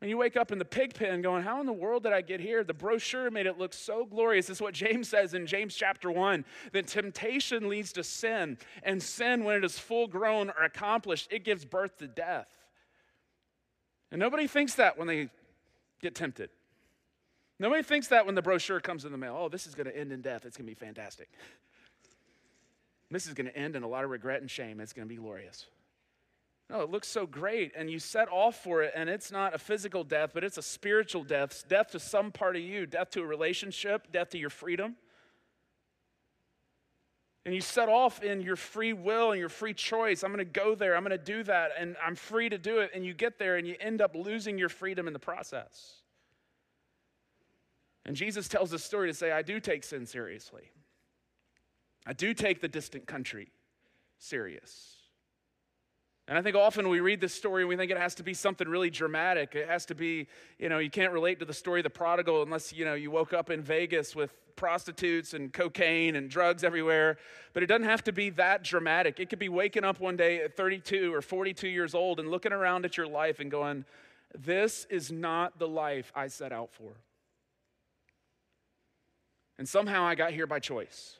And 0.00 0.08
you 0.08 0.16
wake 0.16 0.36
up 0.36 0.50
in 0.50 0.58
the 0.58 0.64
pig 0.64 0.94
pen 0.94 1.20
going, 1.20 1.42
How 1.42 1.60
in 1.60 1.66
the 1.66 1.72
world 1.72 2.04
did 2.04 2.12
I 2.12 2.22
get 2.22 2.40
here? 2.40 2.64
The 2.64 2.72
brochure 2.72 3.30
made 3.30 3.46
it 3.46 3.58
look 3.58 3.74
so 3.74 4.06
glorious. 4.06 4.46
This 4.46 4.58
is 4.58 4.62
what 4.62 4.72
James 4.72 5.08
says 5.08 5.34
in 5.34 5.46
James 5.46 5.74
chapter 5.74 6.10
1 6.10 6.44
that 6.72 6.86
temptation 6.86 7.68
leads 7.68 7.92
to 7.92 8.04
sin, 8.04 8.56
and 8.82 9.02
sin, 9.02 9.44
when 9.44 9.56
it 9.56 9.64
is 9.64 9.78
full 9.78 10.06
grown 10.06 10.48
or 10.50 10.64
accomplished, 10.64 11.28
it 11.30 11.44
gives 11.44 11.64
birth 11.64 11.98
to 11.98 12.08
death. 12.08 12.48
And 14.10 14.18
nobody 14.18 14.46
thinks 14.46 14.74
that 14.76 14.96
when 14.96 15.06
they 15.06 15.28
get 16.00 16.14
tempted. 16.14 16.50
Nobody 17.58 17.82
thinks 17.82 18.08
that 18.08 18.24
when 18.24 18.34
the 18.34 18.42
brochure 18.42 18.80
comes 18.80 19.04
in 19.04 19.12
the 19.12 19.18
mail. 19.18 19.36
Oh, 19.38 19.48
this 19.50 19.66
is 19.66 19.74
going 19.74 19.86
to 19.86 19.96
end 19.96 20.12
in 20.12 20.22
death. 20.22 20.46
It's 20.46 20.56
going 20.56 20.66
to 20.66 20.70
be 20.70 20.86
fantastic. 20.86 21.28
This 23.10 23.26
is 23.26 23.34
going 23.34 23.46
to 23.46 23.56
end 23.56 23.76
in 23.76 23.82
a 23.82 23.88
lot 23.88 24.04
of 24.04 24.10
regret 24.10 24.40
and 24.40 24.50
shame. 24.50 24.80
It's 24.80 24.94
going 24.94 25.06
to 25.06 25.14
be 25.14 25.20
glorious. 25.20 25.66
No, 26.70 26.82
it 26.82 26.90
looks 26.90 27.08
so 27.08 27.26
great, 27.26 27.72
and 27.74 27.90
you 27.90 27.98
set 27.98 28.28
off 28.30 28.62
for 28.62 28.84
it, 28.84 28.92
and 28.94 29.10
it's 29.10 29.32
not 29.32 29.56
a 29.56 29.58
physical 29.58 30.04
death, 30.04 30.30
but 30.32 30.44
it's 30.44 30.56
a 30.56 30.62
spiritual 30.62 31.24
death 31.24 31.64
death 31.68 31.90
to 31.90 31.98
some 31.98 32.30
part 32.30 32.54
of 32.54 32.62
you, 32.62 32.86
death 32.86 33.10
to 33.10 33.22
a 33.22 33.26
relationship, 33.26 34.12
death 34.12 34.30
to 34.30 34.38
your 34.38 34.50
freedom. 34.50 34.94
And 37.44 37.52
you 37.52 37.60
set 37.60 37.88
off 37.88 38.22
in 38.22 38.40
your 38.40 38.54
free 38.54 38.92
will 38.92 39.32
and 39.32 39.40
your 39.40 39.48
free 39.48 39.74
choice. 39.74 40.22
I'm 40.22 40.30
going 40.30 40.46
to 40.46 40.60
go 40.60 40.76
there, 40.76 40.94
I'm 40.94 41.02
going 41.02 41.18
to 41.18 41.24
do 41.24 41.42
that, 41.42 41.72
and 41.76 41.96
I'm 42.04 42.14
free 42.14 42.48
to 42.48 42.58
do 42.58 42.78
it. 42.78 42.92
And 42.94 43.04
you 43.04 43.14
get 43.14 43.36
there, 43.40 43.56
and 43.56 43.66
you 43.66 43.74
end 43.80 44.00
up 44.00 44.14
losing 44.14 44.56
your 44.56 44.68
freedom 44.68 45.08
in 45.08 45.12
the 45.12 45.18
process. 45.18 45.94
And 48.06 48.14
Jesus 48.14 48.46
tells 48.46 48.70
this 48.70 48.84
story 48.84 49.08
to 49.08 49.14
say, 49.14 49.32
I 49.32 49.42
do 49.42 49.58
take 49.58 49.82
sin 49.82 50.06
seriously. 50.06 50.70
I 52.06 52.12
do 52.12 52.32
take 52.32 52.60
the 52.60 52.68
distant 52.68 53.08
country 53.08 53.50
serious. 54.18 54.99
And 56.30 56.38
I 56.38 56.42
think 56.42 56.54
often 56.54 56.88
we 56.88 57.00
read 57.00 57.20
this 57.20 57.34
story 57.34 57.64
and 57.64 57.68
we 57.68 57.74
think 57.76 57.90
it 57.90 57.98
has 57.98 58.14
to 58.14 58.22
be 58.22 58.34
something 58.34 58.68
really 58.68 58.88
dramatic. 58.88 59.56
It 59.56 59.68
has 59.68 59.84
to 59.86 59.96
be, 59.96 60.28
you 60.60 60.68
know, 60.68 60.78
you 60.78 60.88
can't 60.88 61.12
relate 61.12 61.40
to 61.40 61.44
the 61.44 61.52
story 61.52 61.80
of 61.80 61.84
the 61.84 61.90
prodigal 61.90 62.44
unless, 62.44 62.72
you 62.72 62.84
know, 62.84 62.94
you 62.94 63.10
woke 63.10 63.32
up 63.32 63.50
in 63.50 63.62
Vegas 63.62 64.14
with 64.14 64.32
prostitutes 64.54 65.34
and 65.34 65.52
cocaine 65.52 66.14
and 66.14 66.30
drugs 66.30 66.62
everywhere. 66.62 67.18
But 67.52 67.64
it 67.64 67.66
doesn't 67.66 67.88
have 67.88 68.04
to 68.04 68.12
be 68.12 68.30
that 68.30 68.62
dramatic. 68.62 69.18
It 69.18 69.28
could 69.28 69.40
be 69.40 69.48
waking 69.48 69.82
up 69.82 69.98
one 69.98 70.16
day 70.16 70.40
at 70.40 70.56
32 70.56 71.12
or 71.12 71.20
42 71.20 71.66
years 71.66 71.96
old 71.96 72.20
and 72.20 72.30
looking 72.30 72.52
around 72.52 72.84
at 72.84 72.96
your 72.96 73.08
life 73.08 73.40
and 73.40 73.50
going, 73.50 73.84
This 74.38 74.86
is 74.88 75.10
not 75.10 75.58
the 75.58 75.66
life 75.66 76.12
I 76.14 76.28
set 76.28 76.52
out 76.52 76.70
for. 76.70 76.92
And 79.58 79.68
somehow 79.68 80.04
I 80.04 80.14
got 80.14 80.32
here 80.32 80.46
by 80.46 80.60
choice. 80.60 81.16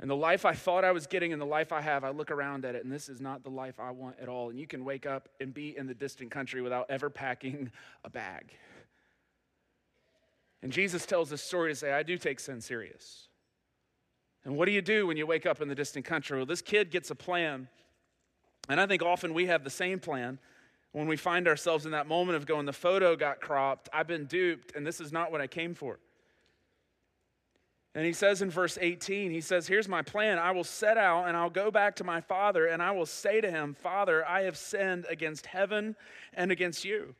And 0.00 0.08
the 0.08 0.16
life 0.16 0.44
I 0.44 0.54
thought 0.54 0.84
I 0.84 0.92
was 0.92 1.06
getting 1.08 1.32
and 1.32 1.42
the 1.42 1.46
life 1.46 1.72
I 1.72 1.80
have, 1.80 2.04
I 2.04 2.10
look 2.10 2.30
around 2.30 2.64
at 2.64 2.76
it, 2.76 2.84
and 2.84 2.92
this 2.92 3.08
is 3.08 3.20
not 3.20 3.42
the 3.42 3.50
life 3.50 3.80
I 3.80 3.90
want 3.90 4.16
at 4.20 4.28
all. 4.28 4.48
And 4.48 4.58
you 4.58 4.66
can 4.66 4.84
wake 4.84 5.06
up 5.06 5.28
and 5.40 5.52
be 5.52 5.76
in 5.76 5.86
the 5.86 5.94
distant 5.94 6.30
country 6.30 6.62
without 6.62 6.86
ever 6.88 7.10
packing 7.10 7.72
a 8.04 8.10
bag. 8.10 8.52
And 10.62 10.72
Jesus 10.72 11.04
tells 11.04 11.30
this 11.30 11.42
story 11.42 11.72
to 11.72 11.76
say, 11.76 11.92
I 11.92 12.02
do 12.02 12.16
take 12.16 12.38
sin 12.40 12.60
serious. 12.60 13.28
And 14.44 14.56
what 14.56 14.66
do 14.66 14.72
you 14.72 14.82
do 14.82 15.06
when 15.06 15.16
you 15.16 15.26
wake 15.26 15.46
up 15.46 15.60
in 15.60 15.68
the 15.68 15.74
distant 15.74 16.04
country? 16.04 16.36
Well, 16.36 16.46
this 16.46 16.62
kid 16.62 16.90
gets 16.90 17.10
a 17.10 17.14
plan. 17.14 17.68
And 18.68 18.80
I 18.80 18.86
think 18.86 19.02
often 19.02 19.34
we 19.34 19.46
have 19.46 19.64
the 19.64 19.70
same 19.70 19.98
plan 19.98 20.38
when 20.92 21.06
we 21.06 21.16
find 21.16 21.46
ourselves 21.46 21.84
in 21.84 21.92
that 21.92 22.06
moment 22.06 22.36
of 22.36 22.46
going, 22.46 22.66
the 22.66 22.72
photo 22.72 23.14
got 23.14 23.40
cropped, 23.40 23.88
I've 23.92 24.06
been 24.06 24.24
duped, 24.24 24.74
and 24.74 24.86
this 24.86 25.00
is 25.00 25.12
not 25.12 25.30
what 25.30 25.40
I 25.40 25.46
came 25.46 25.74
for. 25.74 25.98
And 27.98 28.06
he 28.06 28.12
says 28.12 28.42
in 28.42 28.48
verse 28.48 28.78
18, 28.80 29.32
he 29.32 29.40
says, 29.40 29.66
Here's 29.66 29.88
my 29.88 30.02
plan. 30.02 30.38
I 30.38 30.52
will 30.52 30.62
set 30.62 30.96
out 30.96 31.26
and 31.26 31.36
I'll 31.36 31.50
go 31.50 31.68
back 31.68 31.96
to 31.96 32.04
my 32.04 32.20
father 32.20 32.66
and 32.66 32.80
I 32.80 32.92
will 32.92 33.06
say 33.06 33.40
to 33.40 33.50
him, 33.50 33.74
Father, 33.74 34.24
I 34.24 34.42
have 34.42 34.56
sinned 34.56 35.04
against 35.10 35.46
heaven 35.46 35.96
and 36.32 36.52
against 36.52 36.84
you. 36.84 37.16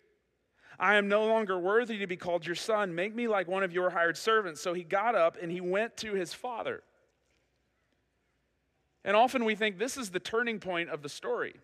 I 0.79 0.95
am 0.95 1.09
no 1.09 1.27
longer 1.27 1.59
worthy 1.59 1.99
to 1.99 2.07
be 2.07 2.17
called 2.17 2.47
your 2.47 2.55
son. 2.55 2.95
Make 2.95 3.12
me 3.12 3.27
like 3.27 3.49
one 3.49 3.64
of 3.64 3.73
your 3.73 3.91
hired 3.91 4.17
servants. 4.17 4.61
So 4.61 4.73
he 4.73 4.85
got 4.85 5.17
up 5.17 5.37
and 5.43 5.51
he 5.51 5.61
went 5.61 5.97
to 5.97 6.14
his 6.14 6.33
father. 6.33 6.85
And 9.05 9.17
often 9.17 9.45
we 9.45 9.57
think 9.57 9.79
this 9.79 9.97
is 9.97 10.11
the 10.11 10.21
turning 10.21 10.61
point 10.61 10.91
of 10.91 11.03
the 11.03 11.09
story. 11.09 11.57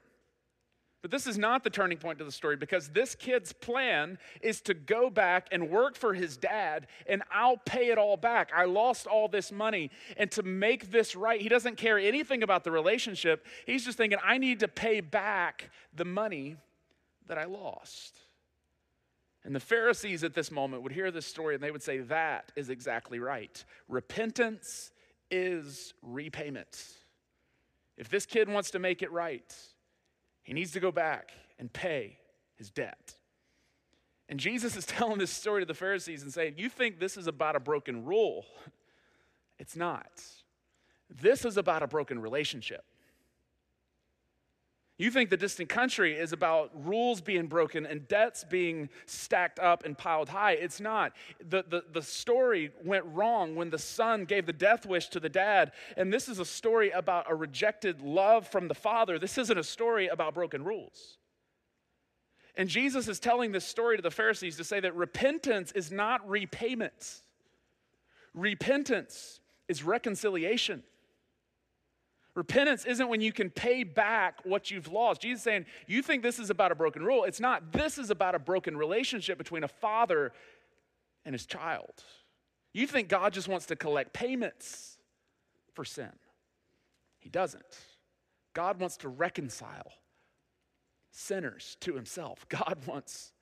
But 1.04 1.10
this 1.10 1.26
is 1.26 1.36
not 1.36 1.64
the 1.64 1.68
turning 1.68 1.98
point 1.98 2.18
to 2.20 2.24
the 2.24 2.32
story 2.32 2.56
because 2.56 2.88
this 2.88 3.14
kid's 3.14 3.52
plan 3.52 4.16
is 4.40 4.62
to 4.62 4.72
go 4.72 5.10
back 5.10 5.48
and 5.52 5.68
work 5.68 5.96
for 5.96 6.14
his 6.14 6.38
dad 6.38 6.86
and 7.06 7.22
I'll 7.30 7.58
pay 7.58 7.90
it 7.90 7.98
all 7.98 8.16
back. 8.16 8.50
I 8.56 8.64
lost 8.64 9.06
all 9.06 9.28
this 9.28 9.52
money. 9.52 9.90
And 10.16 10.30
to 10.30 10.42
make 10.42 10.90
this 10.90 11.14
right, 11.14 11.42
he 11.42 11.50
doesn't 11.50 11.76
care 11.76 11.98
anything 11.98 12.42
about 12.42 12.64
the 12.64 12.70
relationship. 12.70 13.44
He's 13.66 13.84
just 13.84 13.98
thinking, 13.98 14.18
I 14.24 14.38
need 14.38 14.60
to 14.60 14.66
pay 14.66 15.02
back 15.02 15.68
the 15.94 16.06
money 16.06 16.56
that 17.26 17.36
I 17.36 17.44
lost. 17.44 18.16
And 19.44 19.54
the 19.54 19.60
Pharisees 19.60 20.24
at 20.24 20.32
this 20.32 20.50
moment 20.50 20.84
would 20.84 20.92
hear 20.92 21.10
this 21.10 21.26
story 21.26 21.54
and 21.54 21.62
they 21.62 21.70
would 21.70 21.82
say, 21.82 21.98
That 21.98 22.50
is 22.56 22.70
exactly 22.70 23.18
right. 23.18 23.62
Repentance 23.90 24.90
is 25.30 25.92
repayment. 26.00 26.82
If 27.98 28.08
this 28.08 28.24
kid 28.24 28.48
wants 28.48 28.70
to 28.70 28.78
make 28.78 29.02
it 29.02 29.12
right, 29.12 29.54
he 30.44 30.52
needs 30.52 30.70
to 30.72 30.80
go 30.80 30.92
back 30.92 31.33
and 31.59 31.72
pay 31.72 32.18
his 32.57 32.70
debt. 32.70 33.14
And 34.28 34.38
Jesus 34.38 34.76
is 34.76 34.87
telling 34.87 35.18
this 35.18 35.30
story 35.30 35.62
to 35.62 35.66
the 35.66 35.74
Pharisees 35.74 36.22
and 36.22 36.33
saying, 36.33 36.54
You 36.57 36.68
think 36.68 37.00
this 37.00 37.16
is 37.16 37.26
about 37.26 37.57
a 37.57 37.61
broken 37.61 38.04
rule? 38.04 38.46
It's 39.57 39.76
not. 39.76 40.20
This 41.09 41.44
is 41.44 41.57
about 41.57 41.85
a 41.85 41.87
broken 41.87 42.18
relationship. 42.18 42.85
You 44.96 45.11
think 45.11 45.28
the 45.28 45.37
distant 45.37 45.68
country 45.68 46.14
is 46.16 46.33
about 46.33 46.70
rules 46.72 47.20
being 47.20 47.48
broken 47.48 47.85
and 47.85 48.07
debts 48.07 48.44
being 48.44 48.88
stacked 49.07 49.59
up 49.59 49.85
and 49.85 49.98
piled 49.98 50.28
high. 50.28 50.52
It's 50.52 50.80
not. 50.80 51.14
The, 51.40 51.64
the, 51.68 51.85
the 51.92 52.02
story 52.02 52.70
went 52.85 53.04
wrong 53.07 53.57
when 53.57 53.70
the 53.70 53.78
son 53.78 54.24
gave 54.24 54.46
the 54.46 54.52
death 54.52 54.87
wish 54.87 55.09
to 55.09 55.18
the 55.18 55.28
dad. 55.28 55.72
And 55.96 56.12
this 56.12 56.28
is 56.28 56.38
a 56.38 56.44
story 56.44 56.90
about 56.90 57.28
a 57.28 57.35
rejected 57.35 58.02
love 58.02 58.46
from 58.46 58.68
the 58.68 58.74
father. 58.74 59.18
This 59.18 59.37
isn't 59.37 59.59
a 59.59 59.64
story 59.64 60.07
about 60.07 60.33
broken 60.33 60.62
rules. 60.62 61.18
And 62.57 62.68
Jesus 62.68 63.09
is 63.09 63.18
telling 63.18 63.50
this 63.50 63.64
story 63.64 63.96
to 63.96 64.02
the 64.02 64.12
Pharisees 64.12 64.57
to 64.59 64.64
say 64.64 64.78
that 64.78 64.94
repentance 64.94 65.72
is 65.72 65.90
not 65.90 66.28
repayment, 66.28 67.22
repentance 68.33 69.40
is 69.66 69.83
reconciliation. 69.83 70.85
Repentance 72.35 72.85
isn't 72.85 73.09
when 73.09 73.20
you 73.20 73.33
can 73.33 73.49
pay 73.49 73.85
back 73.85 74.40
what 74.44 74.70
you've 74.70 74.88
lost. 74.88 75.20
Jesus 75.20 75.40
is 75.40 75.44
saying, 75.44 75.66
You 75.87 76.03
think 76.03 76.23
this 76.23 76.38
is 76.38 76.51
about 76.51 76.73
a 76.73 76.75
broken 76.75 77.03
rule. 77.05 77.25
It's 77.25 77.40
not. 77.40 77.73
This 77.73 77.97
is 77.97 78.11
about 78.11 78.35
a 78.35 78.40
broken 78.40 78.77
relationship 78.77 79.38
between 79.38 79.62
a 79.62 79.68
father 79.68 80.33
and 81.25 81.33
his 81.33 81.47
child. 81.47 82.03
You 82.73 82.88
think 82.88 83.09
God 83.09 83.33
just 83.33 83.47
wants 83.47 83.66
to 83.66 83.77
collect 83.77 84.12
payments 84.12 84.99
for 85.75 85.85
sin. 85.85 86.11
He 87.20 87.29
doesn't. 87.29 87.62
God 88.53 88.81
wants 88.81 88.97
to 88.99 89.09
reconcile 89.09 89.92
sinners 91.12 91.77
to 91.81 91.94
himself. 91.94 92.47
God 92.49 92.79
wants 92.87 93.33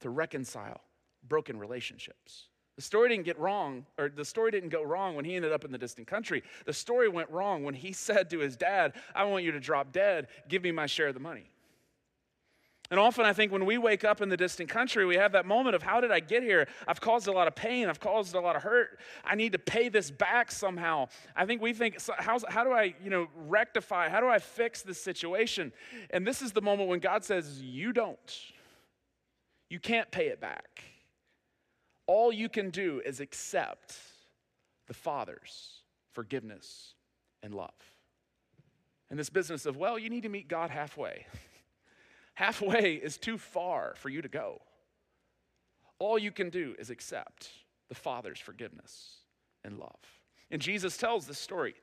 to 0.00 0.10
reconcile 0.10 0.82
broken 1.26 1.58
relationships. 1.58 2.48
The 2.76 2.82
story 2.82 3.08
didn't 3.08 3.24
get 3.24 3.38
wrong, 3.38 3.86
or 3.98 4.08
the 4.08 4.24
story 4.24 4.50
didn't 4.50 4.70
go 4.70 4.82
wrong 4.82 5.14
when 5.14 5.24
he 5.24 5.36
ended 5.36 5.52
up 5.52 5.64
in 5.64 5.70
the 5.70 5.78
distant 5.78 6.08
country. 6.08 6.42
The 6.66 6.72
story 6.72 7.08
went 7.08 7.30
wrong 7.30 7.62
when 7.62 7.74
he 7.74 7.92
said 8.06 8.30
to 8.30 8.40
his 8.40 8.56
dad, 8.56 8.94
I 9.14 9.24
want 9.24 9.44
you 9.44 9.52
to 9.52 9.60
drop 9.60 9.92
dead, 9.92 10.28
give 10.48 10.62
me 10.62 10.72
my 10.72 10.86
share 10.86 11.08
of 11.08 11.14
the 11.14 11.20
money. 11.20 11.50
And 12.90 13.00
often 13.00 13.24
I 13.24 13.32
think 13.32 13.50
when 13.50 13.64
we 13.64 13.78
wake 13.78 14.04
up 14.04 14.20
in 14.20 14.28
the 14.28 14.36
distant 14.36 14.68
country, 14.68 15.06
we 15.06 15.16
have 15.16 15.32
that 15.32 15.46
moment 15.46 15.74
of 15.74 15.82
how 15.82 16.00
did 16.00 16.12
I 16.12 16.20
get 16.20 16.42
here? 16.42 16.68
I've 16.86 17.00
caused 17.00 17.28
a 17.28 17.32
lot 17.32 17.48
of 17.48 17.54
pain. 17.54 17.88
I've 17.88 17.98
caused 17.98 18.34
a 18.34 18.40
lot 18.40 18.56
of 18.56 18.62
hurt. 18.62 19.00
I 19.24 19.36
need 19.36 19.52
to 19.52 19.58
pay 19.58 19.88
this 19.88 20.10
back 20.10 20.52
somehow. 20.52 21.08
I 21.34 21.46
think 21.46 21.62
we 21.62 21.72
think, 21.72 21.96
how, 22.18 22.38
do 22.38 22.72
I, 22.72 22.94
you 23.02 23.08
know, 23.08 23.28
rectify? 23.48 24.10
How 24.10 24.20
do 24.20 24.28
I 24.28 24.38
fix 24.38 24.82
this 24.82 25.00
situation? 25.00 25.72
And 26.10 26.26
this 26.26 26.42
is 26.42 26.52
the 26.52 26.60
moment 26.60 26.90
when 26.90 27.00
God 27.00 27.24
says, 27.24 27.62
you 27.62 27.94
don't. 27.94 28.38
You 29.70 29.80
can't 29.80 30.10
pay 30.10 30.26
it 30.26 30.40
back. 30.40 30.84
All 32.06 32.32
you 32.32 32.48
can 32.48 32.70
do 32.70 33.00
is 33.04 33.20
accept 33.20 33.98
the 34.86 34.94
Father's 34.94 35.82
forgiveness 36.12 36.94
and 37.42 37.54
love. 37.54 37.70
And 39.10 39.18
this 39.18 39.30
business 39.30 39.66
of, 39.66 39.76
well, 39.76 39.98
you 39.98 40.10
need 40.10 40.22
to 40.22 40.28
meet 40.28 40.48
God 40.48 40.70
halfway. 40.70 41.26
Halfway 42.36 42.94
is 42.94 43.16
too 43.16 43.38
far 43.38 43.94
for 43.96 44.08
you 44.08 44.20
to 44.20 44.28
go. 44.28 44.60
All 46.00 46.18
you 46.18 46.32
can 46.32 46.50
do 46.50 46.74
is 46.80 46.90
accept 46.90 47.48
the 47.88 47.94
Father's 47.94 48.40
forgiveness 48.40 49.18
and 49.62 49.78
love. 49.78 49.90
And 50.50 50.60
Jesus 50.60 50.96
tells 50.96 51.26
this 51.26 51.38
story. 51.38 51.74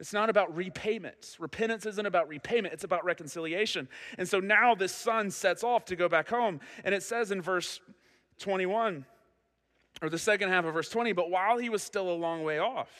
It's 0.00 0.12
not 0.12 0.30
about 0.30 0.56
repayment. 0.56 1.36
Repentance 1.38 1.84
isn't 1.84 2.06
about 2.06 2.28
repayment, 2.28 2.72
it's 2.72 2.84
about 2.84 3.04
reconciliation. 3.04 3.88
And 4.16 4.28
so 4.28 4.40
now 4.40 4.74
this 4.74 4.92
son 4.92 5.30
sets 5.30 5.64
off 5.64 5.84
to 5.86 5.96
go 5.96 6.08
back 6.08 6.28
home. 6.28 6.60
And 6.84 6.94
it 6.94 7.02
says 7.02 7.30
in 7.30 7.42
verse 7.42 7.80
21, 8.38 9.04
or 10.00 10.08
the 10.08 10.18
second 10.18 10.50
half 10.50 10.64
of 10.64 10.74
verse 10.74 10.88
20, 10.88 11.12
but 11.12 11.30
while 11.30 11.58
he 11.58 11.68
was 11.68 11.82
still 11.82 12.10
a 12.10 12.12
long 12.12 12.42
way 12.42 12.58
off, 12.58 12.90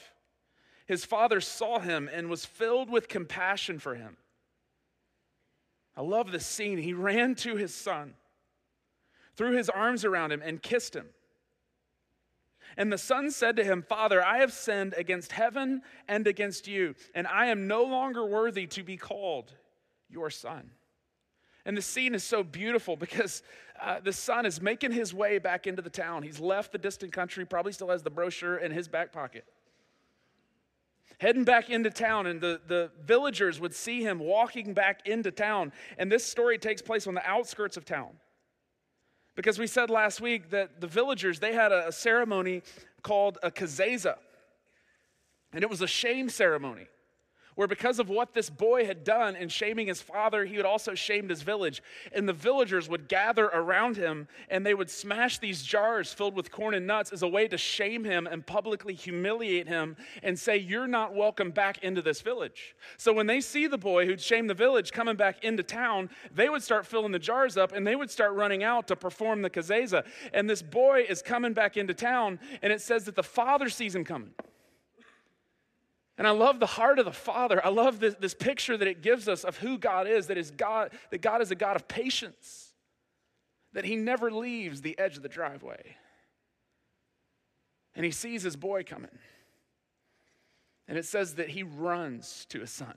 his 0.87 1.05
father 1.05 1.41
saw 1.41 1.79
him 1.79 2.09
and 2.13 2.29
was 2.29 2.45
filled 2.45 2.91
with 2.91 3.09
compassion 3.09 3.79
for 3.79 3.95
him. 3.95 4.17
I 5.97 6.03
love 6.03 6.33
this 6.33 6.47
scene. 6.47 6.79
He 6.79 6.93
ran 6.93 7.35
to 7.37 7.57
his 7.57 7.75
son, 7.75 8.15
threw 9.37 9.57
his 9.57 9.69
arms 9.69 10.05
around 10.05 10.33
him, 10.33 10.43
and 10.45 10.63
kissed 10.63 10.95
him. 10.95 11.07
And 12.77 12.93
the 12.93 12.99
son 12.99 13.31
said 13.31 13.57
to 13.57 13.65
him, 13.65 13.83
Father, 13.83 14.25
I 14.25 14.39
have 14.39 14.53
sinned 14.53 14.95
against 14.97 15.33
heaven 15.33 15.83
and 16.07 16.27
against 16.27 16.69
you, 16.69 16.95
and 17.15 17.27
I 17.27 17.47
am 17.47 17.67
no 17.67 17.83
longer 17.83 18.25
worthy 18.25 18.67
to 18.69 18.83
be 18.83 18.97
called 18.97 19.53
your 20.09 20.31
son. 20.31 20.71
And 21.69 21.77
the 21.77 21.83
scene 21.83 22.15
is 22.15 22.25
so 22.25 22.43
beautiful 22.43 22.97
because 22.97 23.45
uh, 23.81 24.01
the 24.01 24.13
son 24.13 24.45
is 24.45 24.61
making 24.61 24.91
his 24.91 25.15
way 25.15 25.39
back 25.39 25.69
into 25.69 25.83
the 25.83 25.91
town. 25.91 26.25
He's 26.25 26.41
left 26.41 26.73
the 26.73 26.79
distant 26.79 27.13
country, 27.13 27.45
probably 27.45 27.73
still 27.73 27.91
has 27.91 28.03
the 28.03 28.11
brochure 28.11 28.57
in 28.57 28.73
his 28.73 28.89
back 28.89 29.13
pocket 29.13 29.45
heading 31.21 31.45
back 31.45 31.69
into 31.69 31.91
town, 31.91 32.27
and 32.27 32.41
the, 32.41 32.61
the 32.67 32.91
villagers 33.05 33.61
would 33.61 33.75
see 33.75 34.03
him 34.03 34.19
walking 34.19 34.73
back 34.73 35.07
into 35.07 35.31
town. 35.31 35.73
And 35.99 36.11
this 36.11 36.25
story 36.25 36.59
takes 36.59 36.81
place 36.81 37.07
on 37.07 37.15
the 37.15 37.29
outskirts 37.29 37.77
of 37.77 37.85
town. 37.85 38.11
Because 39.35 39.59
we 39.59 39.67
said 39.67 39.91
last 39.91 40.21
week 40.21 40.51
that 40.51 40.81
the 40.81 40.87
villagers, 40.87 41.41
they 41.41 41.53
had 41.55 41.73
a, 41.73 41.89
a 41.89 41.93
ceremony 41.93 42.63
called 43.03 43.39
a 43.43 43.51
kezazah. 43.51 44.17
And 45.53 45.63
it 45.63 45.71
was 45.71 45.83
a 45.83 45.87
shame 45.87 46.29
ceremony 46.29 46.87
where 47.59 47.66
because 47.66 47.99
of 47.99 48.09
what 48.09 48.35
this 48.35 48.49
boy 48.49 48.87
had 48.87 49.03
done 49.03 49.35
in 49.35 49.49
shaming 49.49 49.88
his 49.88 50.01
father, 50.01 50.44
he 50.44 50.55
had 50.55 50.64
also 50.64 50.94
shamed 50.94 51.29
his 51.29 51.42
village. 51.42 51.83
And 52.12 52.29
the 52.29 52.33
villagers 52.33 52.88
would 52.88 53.09
gather 53.09 53.47
around 53.47 53.97
him 53.97 54.29
and 54.49 54.64
they 54.64 54.75
would 54.75 54.88
smash 54.88 55.40
these 55.40 55.64
jars 55.64 56.12
filled 56.12 56.37
with 56.37 56.53
corn 56.53 56.73
and 56.73 56.87
nuts 56.87 57.12
as 57.12 57.25
a 57.25 57.27
way 57.27 57.49
to 57.49 57.59
shame 57.59 58.05
him 58.05 58.29
and 58.29 58.47
publicly 58.47 58.94
humiliate 58.94 59.66
him 59.66 59.97
and 60.23 60.38
say, 60.38 60.57
You're 60.57 60.87
not 60.87 61.16
welcome 61.16 61.51
back 61.51 61.83
into 61.83 62.01
this 62.01 62.21
village. 62.21 62.77
So 62.97 63.12
when 63.12 63.27
they 63.27 63.40
see 63.40 63.66
the 63.66 63.77
boy 63.77 64.07
who'd 64.07 64.21
shamed 64.21 64.49
the 64.49 64.55
village 64.55 64.92
coming 64.92 65.16
back 65.16 65.42
into 65.42 65.64
town, 65.64 66.11
they 66.33 66.49
would 66.49 66.62
start 66.62 66.87
filling 66.87 67.11
the 67.11 67.18
jars 67.18 67.57
up 67.57 67.73
and 67.73 67.85
they 67.85 67.97
would 67.97 68.12
start 68.12 68.35
running 68.35 68.62
out 68.62 68.87
to 68.87 68.94
perform 68.94 69.42
the 69.42 69.51
kezazah. 69.51 70.07
And 70.33 70.49
this 70.49 70.62
boy 70.62 71.07
is 71.09 71.23
coming 71.23 71.55
back 71.55 71.77
into 71.77 71.92
town, 71.92 72.38
and 72.62 72.73
it 72.73 72.81
says 72.81 73.05
that 73.07 73.16
the 73.16 73.25
father 73.25 73.68
sees 73.68 73.97
him 73.97 74.05
coming. 74.05 74.31
And 76.19 76.27
I 76.27 76.31
love 76.31 76.61
the 76.61 76.67
heart 76.67 76.99
of 76.99 77.05
the 77.05 77.13
Father. 77.13 77.65
I 77.65 77.71
love 77.71 78.01
this, 78.01 78.17
this 78.21 78.35
picture 78.35 78.77
that 78.77 78.89
it 78.89 79.03
gives 79.03 79.29
us 79.29 79.45
of 79.45 79.57
who 79.57 79.79
God 79.79 80.07
is, 80.07 80.27
that 80.27 80.37
is 80.37 80.51
God, 80.51 80.91
that 81.11 81.23
God 81.23 81.41
is 81.41 81.51
a 81.51 81.55
God 81.55 81.77
of 81.77 81.89
patience, 81.89 82.75
that 83.73 83.85
He 83.85 83.97
never 83.97 84.31
leaves 84.31 84.83
the 84.83 84.99
edge 84.99 85.17
of 85.17 85.23
the 85.23 85.29
driveway. 85.29 85.97
And 87.99 88.05
he 88.05 88.13
sees 88.13 88.45
his 88.45 88.55
boy 88.55 88.85
coming. 88.85 89.11
And 90.87 90.97
it 90.97 91.05
says 91.05 91.35
that 91.35 91.49
he 91.49 91.65
runs 91.65 92.47
to 92.51 92.61
his 92.61 92.71
son. 92.71 92.95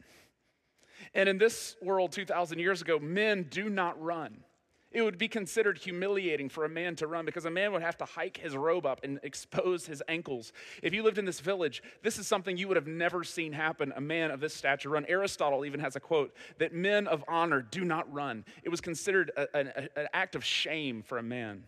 And 1.15 1.27
in 1.27 1.39
this 1.39 1.75
world 1.81 2.11
2,000 2.11 2.59
years 2.59 2.83
ago, 2.83 2.99
men 2.99 3.47
do 3.49 3.67
not 3.67 4.01
run. 4.01 4.43
It 4.91 5.03
would 5.03 5.17
be 5.17 5.29
considered 5.29 5.77
humiliating 5.77 6.49
for 6.49 6.65
a 6.65 6.69
man 6.69 6.97
to 6.97 7.07
run 7.07 7.25
because 7.25 7.45
a 7.45 7.51
man 7.51 7.71
would 7.71 7.81
have 7.81 7.97
to 7.97 8.05
hike 8.05 8.37
his 8.37 8.57
robe 8.57 8.85
up 8.85 8.99
and 9.03 9.19
expose 9.23 9.85
his 9.85 10.03
ankles. 10.09 10.51
If 10.83 10.93
you 10.93 11.01
lived 11.01 11.17
in 11.17 11.23
this 11.23 11.39
village, 11.39 11.81
this 12.03 12.17
is 12.17 12.27
something 12.27 12.57
you 12.57 12.67
would 12.67 12.75
have 12.75 12.87
never 12.87 13.23
seen 13.23 13.53
happen 13.53 13.93
a 13.95 14.01
man 14.01 14.31
of 14.31 14.41
this 14.41 14.53
stature 14.53 14.89
run. 14.89 15.05
Aristotle 15.07 15.65
even 15.65 15.79
has 15.79 15.95
a 15.95 16.01
quote 16.01 16.35
that 16.57 16.73
men 16.73 17.07
of 17.07 17.23
honor 17.27 17.61
do 17.61 17.85
not 17.85 18.11
run. 18.11 18.43
It 18.63 18.69
was 18.69 18.81
considered 18.81 19.31
a, 19.37 19.47
a, 19.53 19.99
an 19.99 20.07
act 20.13 20.35
of 20.35 20.43
shame 20.43 21.03
for 21.03 21.17
a 21.17 21.23
man 21.23 21.63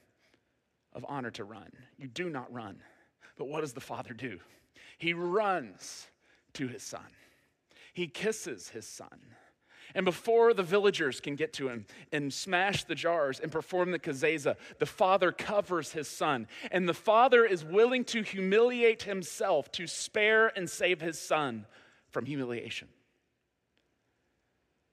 of 0.91 1.05
honor 1.07 1.31
to 1.31 1.45
run. 1.45 1.71
You 1.97 2.07
do 2.07 2.29
not 2.29 2.51
run. 2.53 2.81
But 3.37 3.47
what 3.47 3.61
does 3.61 3.73
the 3.73 3.81
father 3.81 4.13
do? 4.13 4.39
He 4.97 5.13
runs 5.13 6.07
to 6.53 6.67
his 6.67 6.83
son, 6.83 7.07
he 7.93 8.07
kisses 8.07 8.69
his 8.69 8.85
son. 8.85 9.19
And 9.95 10.05
before 10.05 10.53
the 10.53 10.63
villagers 10.63 11.19
can 11.19 11.35
get 11.35 11.53
to 11.53 11.69
him 11.69 11.85
and 12.11 12.33
smash 12.33 12.83
the 12.83 12.95
jars 12.95 13.39
and 13.39 13.51
perform 13.51 13.91
the 13.91 13.99
kezazah, 13.99 14.55
the 14.79 14.85
father 14.85 15.31
covers 15.31 15.91
his 15.91 16.07
son. 16.07 16.47
And 16.71 16.87
the 16.87 16.93
father 16.93 17.45
is 17.45 17.63
willing 17.63 18.03
to 18.05 18.21
humiliate 18.21 19.03
himself 19.03 19.71
to 19.73 19.87
spare 19.87 20.47
and 20.57 20.69
save 20.69 21.01
his 21.01 21.19
son 21.19 21.65
from 22.09 22.25
humiliation. 22.25 22.87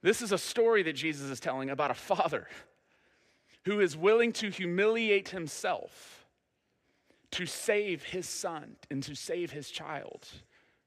This 0.01 0.21
is 0.21 0.31
a 0.31 0.37
story 0.37 0.83
that 0.83 0.93
Jesus 0.93 1.29
is 1.29 1.39
telling 1.39 1.69
about 1.69 1.91
a 1.91 1.95
father 1.95 2.47
who 3.65 3.79
is 3.79 3.95
willing 3.95 4.33
to 4.33 4.49
humiliate 4.49 5.29
himself 5.29 6.25
to 7.31 7.45
save 7.45 8.03
his 8.03 8.27
son 8.27 8.75
and 8.89 9.01
to 9.03 9.15
save 9.15 9.51
his 9.51 9.69
child 9.69 10.27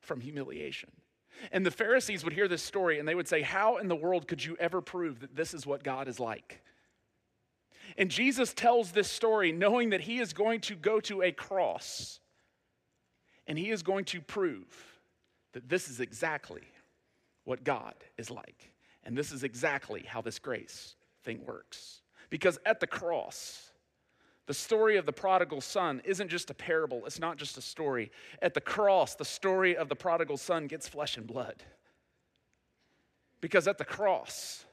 from 0.01 0.21
humiliation. 0.21 0.91
And 1.53 1.65
the 1.65 1.71
Pharisees 1.71 2.25
would 2.25 2.33
hear 2.33 2.49
this 2.49 2.63
story 2.63 2.99
and 2.99 3.09
they 3.09 3.15
would 3.15 3.29
say, 3.29 3.43
How 3.43 3.79
in 3.79 3.89
the 3.89 3.97
world 3.97 4.29
could 4.29 4.45
you 4.45 4.57
ever 4.59 4.81
prove 4.81 5.21
that 5.21 5.37
this 5.37 5.55
is 5.55 5.67
what 5.67 5.83
God 5.83 6.09
is 6.09 6.21
like? 6.21 6.63
And 7.97 8.11
Jesus 8.11 8.53
tells 8.55 8.93
this 8.93 9.11
story 9.11 9.53
knowing 9.53 9.91
that 9.91 10.01
he 10.01 10.19
is 10.19 10.33
going 10.33 10.61
to 10.63 10.75
go 10.75 11.01
to 11.01 11.23
a 11.23 11.33
cross 11.33 12.21
and 13.47 13.59
he 13.59 13.71
is 13.71 13.83
going 13.83 14.07
to 14.07 14.21
prove 14.21 14.67
that 15.53 15.69
this 15.69 15.89
is 15.89 16.01
exactly 16.01 16.63
what 17.45 17.63
God 17.63 17.95
is 18.17 18.31
like. 18.31 18.73
And 19.05 19.17
this 19.17 19.33
is 19.33 19.45
exactly 19.45 20.03
how 20.07 20.23
this 20.23 20.39
grace 20.39 20.97
thing 21.25 21.45
works. 21.45 22.01
Because 22.31 22.59
at 22.65 22.81
the 22.81 22.87
cross, 22.87 23.71
the 24.47 24.55
story 24.55 24.97
of 24.97 25.07
the 25.07 25.13
prodigal 25.13 25.61
son 25.61 26.03
isn't 26.05 26.29
just 26.29 26.51
a 26.51 26.55
parable, 26.55 27.07
it's 27.07 27.19
not 27.19 27.39
just 27.39 27.57
a 27.57 27.63
story. 27.63 28.11
At 28.43 28.55
the 28.55 28.61
cross, 28.61 29.15
the 29.15 29.25
story 29.25 29.77
of 29.77 29.89
the 29.89 29.97
prodigal 29.97 30.37
son 30.37 30.67
gets 30.67 30.87
flesh 30.87 31.17
and 31.17 31.27
blood. 31.27 31.63
Because 33.41 33.67
at 33.67 33.79
the 33.79 33.85
cross, 33.85 34.65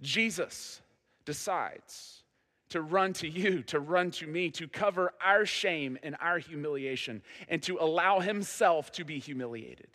Jesus 0.00 0.80
decides 1.24 2.22
to 2.70 2.82
run 2.82 3.14
to 3.14 3.28
you, 3.28 3.62
to 3.64 3.80
run 3.80 4.10
to 4.10 4.26
me, 4.26 4.50
to 4.50 4.68
cover 4.68 5.12
our 5.24 5.46
shame 5.46 5.98
and 6.02 6.16
our 6.20 6.38
humiliation, 6.38 7.22
and 7.48 7.62
to 7.62 7.78
allow 7.80 8.20
himself 8.20 8.92
to 8.92 9.04
be 9.04 9.18
humiliated 9.18 9.88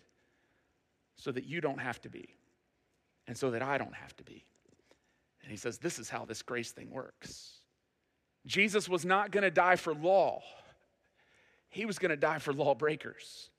so 1.15 1.31
that 1.31 1.45
you 1.45 1.62
don't 1.62 1.79
have 1.79 2.01
to 2.01 2.09
be, 2.09 2.27
and 3.27 3.38
so 3.38 3.51
that 3.51 3.62
I 3.62 3.77
don't 3.77 3.93
have 3.93 4.15
to 4.17 4.23
be. 4.23 4.43
And 5.43 5.51
he 5.51 5.57
says, 5.57 5.77
This 5.77 5.99
is 5.99 6.09
how 6.09 6.25
this 6.25 6.41
grace 6.41 6.71
thing 6.71 6.89
works. 6.89 7.62
Jesus 8.45 8.89
was 8.89 9.06
not 9.06 9.32
going 9.32 9.43
to 9.43 9.51
die 9.51 9.75
for 9.75 9.93
law, 9.93 10.41
he 11.69 11.86
was 11.86 11.99
going 11.99 12.12
to 12.12 12.17
die 12.17 12.39
for 12.39 12.53
lawbreakers. 12.53 13.49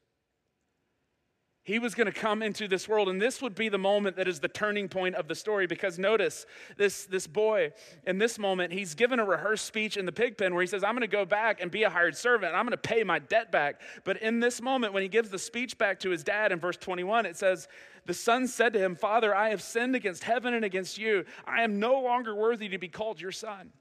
He 1.64 1.78
was 1.78 1.94
going 1.94 2.06
to 2.06 2.12
come 2.12 2.42
into 2.42 2.68
this 2.68 2.86
world, 2.86 3.08
and 3.08 3.20
this 3.20 3.40
would 3.40 3.54
be 3.54 3.70
the 3.70 3.78
moment 3.78 4.16
that 4.16 4.28
is 4.28 4.38
the 4.38 4.48
turning 4.48 4.86
point 4.86 5.14
of 5.14 5.28
the 5.28 5.34
story. 5.34 5.66
Because 5.66 5.98
notice 5.98 6.44
this, 6.76 7.06
this 7.06 7.26
boy, 7.26 7.72
in 8.06 8.18
this 8.18 8.38
moment, 8.38 8.70
he's 8.70 8.94
given 8.94 9.18
a 9.18 9.24
rehearsed 9.24 9.64
speech 9.64 9.96
in 9.96 10.04
the 10.04 10.12
pig 10.12 10.36
pen 10.36 10.52
where 10.52 10.60
he 10.60 10.66
says, 10.66 10.84
I'm 10.84 10.92
going 10.92 11.00
to 11.00 11.06
go 11.06 11.24
back 11.24 11.62
and 11.62 11.70
be 11.70 11.84
a 11.84 11.88
hired 11.90 12.18
servant, 12.18 12.50
and 12.50 12.56
I'm 12.56 12.66
going 12.66 12.72
to 12.72 12.76
pay 12.76 13.02
my 13.02 13.18
debt 13.18 13.50
back. 13.50 13.80
But 14.04 14.18
in 14.18 14.40
this 14.40 14.60
moment, 14.60 14.92
when 14.92 15.02
he 15.02 15.08
gives 15.08 15.30
the 15.30 15.38
speech 15.38 15.78
back 15.78 16.00
to 16.00 16.10
his 16.10 16.22
dad 16.22 16.52
in 16.52 16.60
verse 16.60 16.76
21, 16.76 17.24
it 17.24 17.38
says, 17.38 17.66
The 18.04 18.12
son 18.12 18.46
said 18.46 18.74
to 18.74 18.78
him, 18.78 18.94
Father, 18.94 19.34
I 19.34 19.48
have 19.48 19.62
sinned 19.62 19.96
against 19.96 20.22
heaven 20.22 20.52
and 20.52 20.66
against 20.66 20.98
you. 20.98 21.24
I 21.46 21.62
am 21.62 21.80
no 21.80 21.98
longer 21.98 22.34
worthy 22.34 22.68
to 22.68 22.78
be 22.78 22.88
called 22.88 23.22
your 23.22 23.32
son. 23.32 23.72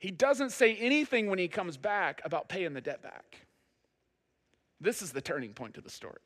He 0.00 0.10
doesn't 0.10 0.50
say 0.50 0.74
anything 0.76 1.28
when 1.28 1.38
he 1.38 1.46
comes 1.46 1.76
back 1.76 2.22
about 2.24 2.48
paying 2.48 2.72
the 2.72 2.80
debt 2.80 3.02
back. 3.02 3.46
This 4.80 5.02
is 5.02 5.12
the 5.12 5.20
turning 5.20 5.52
point 5.52 5.74
to 5.74 5.82
the 5.82 5.90
story 5.90 6.20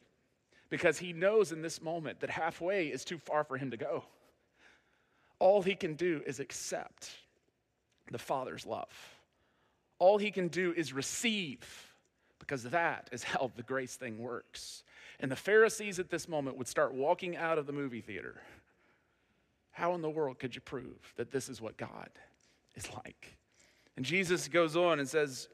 because 0.71 0.99
he 0.99 1.13
knows 1.13 1.53
in 1.53 1.61
this 1.61 1.83
moment 1.83 2.21
that 2.21 2.31
halfway 2.31 2.87
is 2.87 3.05
too 3.05 3.19
far 3.19 3.45
for 3.45 3.57
him 3.57 3.71
to 3.73 3.77
go. 3.77 4.05
all 5.39 5.61
he 5.63 5.75
can 5.75 5.95
do 5.95 6.23
is 6.27 6.41
accept 6.41 7.11
the 8.11 8.19
Father's 8.19 8.65
love. 8.65 8.89
All 9.99 10.19
he 10.19 10.31
can 10.31 10.49
do 10.49 10.73
is 10.77 10.93
receive, 10.93 11.93
because 12.39 12.65
that 12.65 13.09
is 13.13 13.23
how 13.23 13.51
the 13.57 13.63
grace 13.63 13.97
thing 13.97 14.19
works. 14.19 14.85
And 15.21 15.31
the 15.31 15.37
Pharisees 15.37 15.99
at 15.99 16.11
this 16.11 16.29
moment 16.29 16.57
would 16.59 16.69
start 16.69 16.95
walking 16.95 17.37
out 17.37 17.59
of 17.59 17.67
the 17.67 17.73
movie 17.73 18.01
theater. 18.01 18.41
How 19.71 19.95
in 19.95 20.03
the 20.03 20.11
world 20.11 20.39
could 20.39 20.55
you 20.55 20.61
prove 20.61 21.13
that 21.17 21.31
this 21.31 21.49
is 21.49 21.61
what 21.61 21.77
God 21.77 22.11
is 22.77 22.89
like? 23.05 23.37
And 23.97 24.05
Jesus 24.05 24.49
goes 24.49 24.77
on 24.77 24.99
and 24.99 25.09
says, 25.09 25.49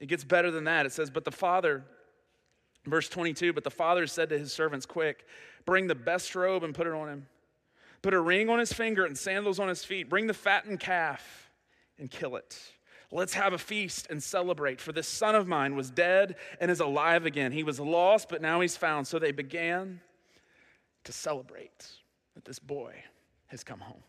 it 0.00 0.06
gets 0.06 0.24
better 0.24 0.50
than 0.50 0.64
that. 0.64 0.86
It 0.86 0.92
says, 0.92 1.10
But 1.10 1.24
the 1.24 1.30
Father, 1.30 1.84
verse 2.86 3.08
22, 3.08 3.52
but 3.52 3.64
the 3.64 3.70
Father 3.70 4.06
said 4.06 4.30
to 4.30 4.38
his 4.38 4.52
servants, 4.52 4.86
Quick, 4.86 5.26
bring 5.66 5.86
the 5.86 5.94
best 5.94 6.34
robe 6.34 6.64
and 6.64 6.74
put 6.74 6.86
it 6.86 6.94
on 6.94 7.08
him. 7.08 7.26
Put 8.02 8.14
a 8.14 8.20
ring 8.20 8.48
on 8.48 8.58
his 8.58 8.72
finger 8.72 9.04
and 9.04 9.16
sandals 9.16 9.60
on 9.60 9.68
his 9.68 9.84
feet. 9.84 10.08
Bring 10.08 10.26
the 10.26 10.34
fattened 10.34 10.80
calf 10.80 11.50
and 11.98 12.10
kill 12.10 12.36
it. 12.36 12.58
Let's 13.12 13.34
have 13.34 13.52
a 13.52 13.58
feast 13.58 14.06
and 14.08 14.22
celebrate, 14.22 14.80
for 14.80 14.92
this 14.92 15.08
son 15.08 15.34
of 15.34 15.46
mine 15.46 15.74
was 15.74 15.90
dead 15.90 16.36
and 16.60 16.70
is 16.70 16.80
alive 16.80 17.26
again. 17.26 17.52
He 17.52 17.64
was 17.64 17.78
lost, 17.78 18.28
but 18.30 18.40
now 18.40 18.60
he's 18.60 18.76
found. 18.76 19.06
So 19.06 19.18
they 19.18 19.32
began 19.32 20.00
to 21.04 21.12
celebrate 21.12 21.88
that 22.34 22.44
this 22.44 22.58
boy 22.58 22.94
has 23.48 23.64
come 23.64 23.80
home. 23.80 24.02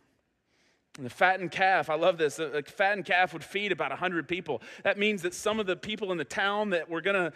And 1.01 1.05
the 1.07 1.15
fattened 1.15 1.49
calf, 1.49 1.89
I 1.89 1.95
love 1.95 2.19
this. 2.19 2.37
A 2.37 2.61
fattened 2.61 3.05
calf 3.05 3.33
would 3.33 3.43
feed 3.43 3.71
about 3.71 3.89
100 3.89 4.27
people. 4.27 4.61
That 4.83 4.99
means 4.99 5.23
that 5.23 5.33
some 5.33 5.59
of 5.59 5.65
the 5.65 5.75
people 5.75 6.11
in 6.11 6.19
the 6.19 6.23
town 6.23 6.69
that 6.69 6.91
were 6.91 7.01
going 7.01 7.15
to 7.15 7.33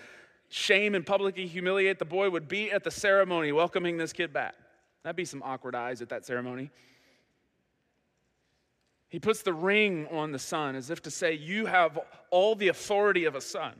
shame 0.50 0.94
and 0.94 1.04
publicly 1.04 1.48
humiliate 1.48 1.98
the 1.98 2.06
boy 2.06 2.30
would 2.30 2.48
be 2.48 2.72
at 2.72 2.84
the 2.84 2.92
ceremony 2.92 3.52
welcoming 3.52 3.98
this 3.98 4.14
kid 4.14 4.32
back. 4.32 4.54
That'd 5.02 5.16
be 5.16 5.26
some 5.26 5.42
awkward 5.42 5.74
eyes 5.74 6.04
at 6.04 6.10
that 6.10 6.28
ceremony. 6.28 6.70
He 9.10 9.20
puts 9.20 9.42
the 9.42 9.54
ring 9.54 10.06
on 10.12 10.32
the 10.32 10.38
son 10.38 10.76
as 10.76 10.92
if 10.92 11.02
to 11.02 11.10
say, 11.10 11.34
You 11.34 11.66
have 11.66 11.98
all 12.30 12.54
the 12.54 12.68
authority 12.68 13.26
of 13.26 13.34
a 13.34 13.42
son. 13.42 13.74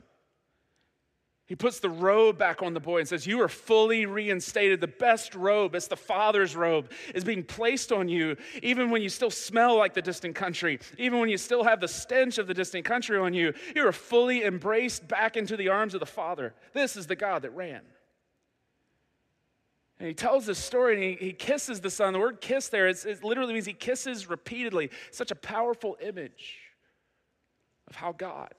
He 1.48 1.56
puts 1.56 1.80
the 1.80 1.92
robe 1.92 2.40
back 2.40 2.64
on 2.64 2.74
the 2.74 2.80
boy 2.80 3.00
and 3.00 3.08
says, 3.08 3.28
You 3.28 3.40
are 3.42 3.48
fully 3.48 4.08
reinstated. 4.08 4.82
The 4.82 4.88
best 4.88 5.36
robe, 5.36 5.76
it's 5.76 5.88
the 5.88 5.96
Father's 5.96 6.56
robe, 6.56 6.92
is 7.14 7.24
being 7.24 7.44
placed 7.44 7.92
on 7.92 8.10
you, 8.10 8.36
even 8.64 8.90
when 8.90 9.04
you 9.04 9.10
still 9.10 9.30
smell 9.30 9.78
like 9.78 9.94
the 9.94 10.02
distant 10.02 10.34
country, 10.34 10.80
even 10.98 11.20
when 11.20 11.30
you 11.30 11.38
still 11.38 11.64
have 11.64 11.80
the 11.80 11.88
stench 11.88 12.40
of 12.40 12.48
the 12.48 12.54
distant 12.56 12.84
country 12.84 13.20
on 13.20 13.36
you. 13.36 13.54
You 13.76 13.88
are 13.88 13.92
fully 13.92 14.44
embraced 14.44 15.08
back 15.08 15.38
into 15.38 15.56
the 15.56 15.70
arms 15.70 15.94
of 15.94 16.00
the 16.00 16.08
Father. 16.08 16.56
This 16.74 16.96
is 16.96 17.06
the 17.06 17.16
God 17.16 17.44
that 17.44 17.52
ran. 17.52 17.82
And 20.00 20.08
he 20.08 20.16
tells 20.16 20.48
this 20.48 20.60
story 20.60 20.96
and 20.96 21.04
he, 21.04 21.28
he 21.28 21.32
kisses 21.32 21.80
the 21.80 21.92
son. 21.92 22.12
The 22.12 22.20
word 22.20 22.42
kiss 22.42 22.70
there, 22.70 22.88
it 22.88 23.24
literally 23.24 23.54
means 23.54 23.68
he 23.68 23.74
kisses 23.74 24.28
repeatedly. 24.28 24.90
Such 25.12 25.30
a 25.30 25.36
powerful 25.36 25.96
image 26.02 26.58
of 27.88 27.96
how 27.96 28.14
God 28.14 28.56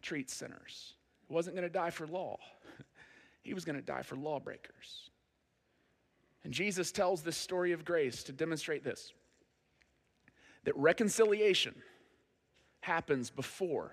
treats 0.00 0.34
sinners. 0.34 0.94
Wasn't 1.34 1.56
going 1.56 1.66
to 1.66 1.72
die 1.72 1.90
for 1.90 2.06
law, 2.06 2.38
he 3.42 3.54
was 3.54 3.64
going 3.64 3.74
to 3.74 3.82
die 3.82 4.02
for 4.02 4.14
lawbreakers. 4.14 5.10
And 6.44 6.52
Jesus 6.52 6.92
tells 6.92 7.22
this 7.22 7.36
story 7.36 7.72
of 7.72 7.84
grace 7.84 8.22
to 8.24 8.32
demonstrate 8.32 8.84
this 8.84 9.12
that 10.62 10.76
reconciliation 10.76 11.74
happens 12.80 13.30
before 13.30 13.90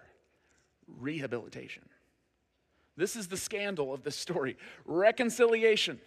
rehabilitation. 0.99 1.83
This 2.95 3.15
is 3.15 3.27
the 3.27 3.37
scandal 3.37 3.91
of 3.91 4.03
this 4.03 4.15
story. 4.15 4.55
Reconciliation 4.85 5.99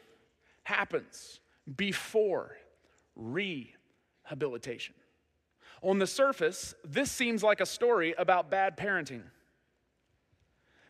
happens 0.63 1.41
before 1.77 2.57
rehabilitation. 3.17 4.95
On 5.83 5.99
the 5.99 6.07
surface, 6.07 6.75
this 6.85 7.11
seems 7.11 7.43
like 7.43 7.61
a 7.61 7.67
story 7.67 8.15
about 8.17 8.51
bad 8.51 8.77
parenting. 8.77 9.23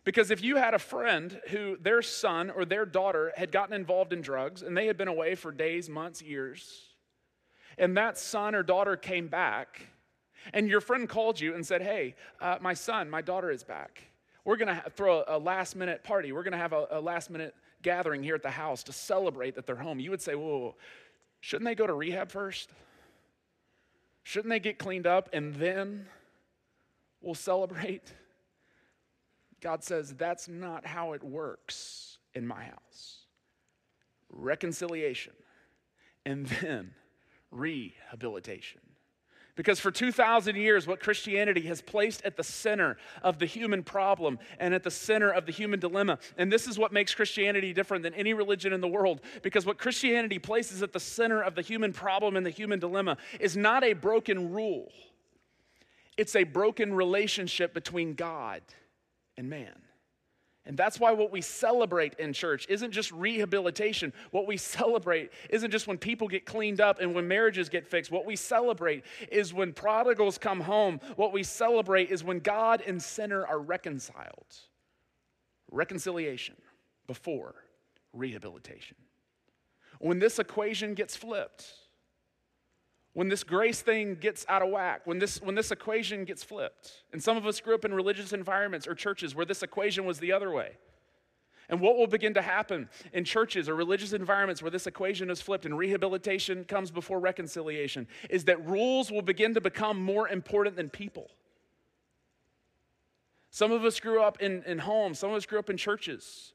Because 0.05 0.29
if 0.31 0.43
you 0.43 0.55
had 0.55 0.73
a 0.73 0.79
friend 0.79 1.41
who 1.49 1.77
their 1.77 2.01
son 2.01 2.51
or 2.51 2.63
their 2.63 2.85
daughter 2.85 3.33
had 3.35 3.51
gotten 3.51 3.73
involved 3.73 4.13
in 4.13 4.21
drugs 4.21 4.61
and 4.61 4.77
they 4.77 4.85
had 4.85 4.97
been 4.97 5.07
away 5.07 5.35
for 5.35 5.51
days, 5.51 5.89
months, 5.89 6.21
years, 6.21 6.83
and 7.77 7.97
that 7.97 8.17
son 8.17 8.55
or 8.55 8.63
daughter 8.63 8.95
came 8.95 9.27
back, 9.27 9.87
and 10.53 10.69
your 10.69 10.79
friend 10.79 11.09
called 11.09 11.39
you 11.39 11.55
and 11.55 11.65
said, 11.65 11.81
Hey, 11.81 12.15
uh, 12.39 12.57
my 12.61 12.75
son, 12.75 13.09
my 13.09 13.21
daughter 13.21 13.49
is 13.51 13.63
back. 13.63 14.03
We're 14.45 14.57
going 14.57 14.73
to 14.73 14.83
throw 14.91 15.23
a, 15.23 15.37
a 15.37 15.39
last 15.39 15.75
minute 15.75 16.03
party. 16.03 16.31
We're 16.31 16.43
going 16.43 16.51
to 16.53 16.59
have 16.59 16.71
a, 16.71 16.87
a 16.91 17.01
last 17.01 17.31
minute 17.31 17.55
gathering 17.81 18.23
here 18.23 18.35
at 18.35 18.43
the 18.43 18.51
house 18.51 18.83
to 18.83 18.93
celebrate 18.93 19.55
that 19.55 19.65
they're 19.65 19.75
home, 19.75 19.99
you 19.99 20.11
would 20.11 20.21
say, 20.21 20.35
whoa, 20.35 20.75
shouldn't 21.39 21.65
they 21.65 21.75
go 21.75 21.87
to 21.87 21.93
rehab 21.93 22.31
first? 22.31 22.69
Shouldn't 24.23 24.49
they 24.49 24.59
get 24.59 24.77
cleaned 24.77 25.07
up 25.07 25.29
and 25.33 25.55
then 25.55 26.07
we'll 27.21 27.35
celebrate? 27.35 28.11
God 29.65 29.83
says, 29.83 30.13
that's 30.13 30.47
not 30.47 30.85
how 30.85 31.13
it 31.13 31.23
works 31.23 32.19
in 32.35 32.45
my 32.45 32.65
house. 32.65 33.23
Reconciliation 34.29 35.33
and 36.23 36.45
then 36.45 36.91
rehabilitation. 37.49 38.81
Because 39.55 39.79
for 39.79 39.89
2,000 39.89 40.55
years, 40.55 40.85
what 40.85 40.99
Christianity 40.99 41.61
has 41.61 41.81
placed 41.81 42.23
at 42.23 42.37
the 42.37 42.43
center 42.43 42.97
of 43.23 43.39
the 43.39 43.47
human 43.47 43.81
problem 43.81 44.37
and 44.59 44.71
at 44.71 44.83
the 44.83 44.91
center 44.91 45.31
of 45.31 45.47
the 45.47 45.51
human 45.51 45.79
dilemma, 45.79 46.19
and 46.37 46.53
this 46.53 46.67
is 46.67 46.77
what 46.77 46.93
makes 46.93 47.15
Christianity 47.15 47.73
different 47.73 48.03
than 48.03 48.13
any 48.13 48.35
religion 48.35 48.71
in 48.71 48.81
the 48.81 48.87
world, 48.87 49.19
because 49.41 49.65
what 49.65 49.79
Christianity 49.79 50.37
places 50.37 50.83
at 50.83 50.93
the 50.93 50.99
center 50.99 51.41
of 51.41 51.55
the 51.55 51.63
human 51.63 51.91
problem 51.91 52.35
and 52.35 52.45
the 52.45 52.51
human 52.51 52.77
dilemma 52.77 53.17
is 53.39 53.57
not 53.57 53.83
a 53.83 53.93
broken 53.93 54.51
rule, 54.51 54.91
it's 56.17 56.35
a 56.35 56.43
broken 56.43 56.93
relationship 56.93 57.73
between 57.73 58.13
God 58.13 58.61
and 59.37 59.49
man. 59.49 59.73
And 60.67 60.75
that's 60.75 60.99
why 60.99 61.11
what 61.11 61.31
we 61.31 61.41
celebrate 61.41 62.15
in 62.15 62.33
church 62.33 62.65
isn't 62.69 62.91
just 62.91 63.11
rehabilitation. 63.11 64.11
What 64.31 64.47
we 64.47 64.57
celebrate 64.57 65.31
isn't 65.51 65.69
just 65.69 65.87
when 65.87 65.99
people 65.99 66.27
get 66.27 66.45
cleaned 66.45 66.81
up 66.81 66.99
and 66.99 67.13
when 67.13 67.27
marriages 67.27 67.69
get 67.69 67.85
fixed. 67.85 68.11
What 68.11 68.25
we 68.25 68.35
celebrate 68.35 69.03
is 69.31 69.53
when 69.53 69.73
prodigals 69.73 70.39
come 70.39 70.61
home. 70.61 70.99
What 71.17 71.33
we 71.33 71.43
celebrate 71.43 72.09
is 72.09 72.23
when 72.23 72.39
God 72.39 72.81
and 72.85 73.01
sinner 73.01 73.45
are 73.45 73.59
reconciled. 73.59 74.55
Reconciliation 75.71 76.55
before 77.05 77.55
rehabilitation. 78.11 78.97
When 79.99 80.17
this 80.17 80.39
equation 80.39 80.95
gets 80.95 81.15
flipped, 81.15 81.71
when 83.15 83.29
this 83.29 83.45
grace 83.45 83.81
thing 83.81 84.15
gets 84.15 84.45
out 84.49 84.61
of 84.61 84.69
whack, 84.69 85.01
when 85.05 85.19
this, 85.19 85.41
when 85.41 85.55
this 85.55 85.71
equation 85.71 86.25
gets 86.25 86.43
flipped. 86.43 86.91
And 87.13 87.23
some 87.23 87.37
of 87.37 87.47
us 87.47 87.61
grew 87.61 87.73
up 87.73 87.85
in 87.85 87.93
religious 87.93 88.33
environments 88.33 88.85
or 88.85 88.93
churches 88.93 89.33
where 89.33 89.45
this 89.45 89.63
equation 89.63 90.05
was 90.05 90.19
the 90.19 90.33
other 90.33 90.51
way. 90.51 90.73
And 91.69 91.79
what 91.79 91.95
will 91.95 92.07
begin 92.07 92.33
to 92.33 92.41
happen 92.41 92.89
in 93.13 93.23
churches 93.23 93.69
or 93.69 93.75
religious 93.75 94.11
environments 94.11 94.61
where 94.61 94.69
this 94.69 94.85
equation 94.85 95.29
is 95.29 95.41
flipped 95.41 95.65
and 95.65 95.77
rehabilitation 95.77 96.65
comes 96.65 96.91
before 96.91 97.21
reconciliation 97.21 98.05
is 98.29 98.43
that 98.43 98.67
rules 98.67 99.09
will 99.09 99.21
begin 99.21 99.53
to 99.53 99.61
become 99.61 100.03
more 100.03 100.27
important 100.27 100.75
than 100.75 100.89
people. 100.89 101.31
Some 103.49 103.71
of 103.71 103.85
us 103.85 103.97
grew 104.01 104.21
up 104.21 104.41
in, 104.41 104.61
in 104.63 104.77
homes, 104.77 105.19
some 105.19 105.29
of 105.29 105.37
us 105.37 105.45
grew 105.45 105.57
up 105.57 105.69
in 105.69 105.77
churches 105.77 106.51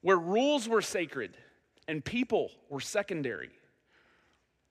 where 0.00 0.16
rules 0.16 0.68
were 0.68 0.80
sacred 0.80 1.36
and 1.88 2.04
people 2.04 2.52
were 2.70 2.78
secondary 2.78 3.50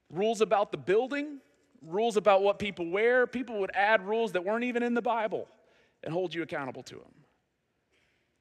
rules 0.09 0.41
about 0.41 0.71
the 0.71 0.77
building, 0.77 1.39
rules 1.81 2.17
about 2.17 2.41
what 2.41 2.59
people 2.59 2.89
wear. 2.89 3.27
People 3.27 3.59
would 3.59 3.71
add 3.73 4.05
rules 4.07 4.31
that 4.33 4.43
weren't 4.43 4.63
even 4.63 4.83
in 4.83 4.93
the 4.93 5.01
Bible 5.01 5.47
and 6.03 6.13
hold 6.13 6.33
you 6.33 6.41
accountable 6.41 6.83
to 6.83 6.95
them. 6.95 7.13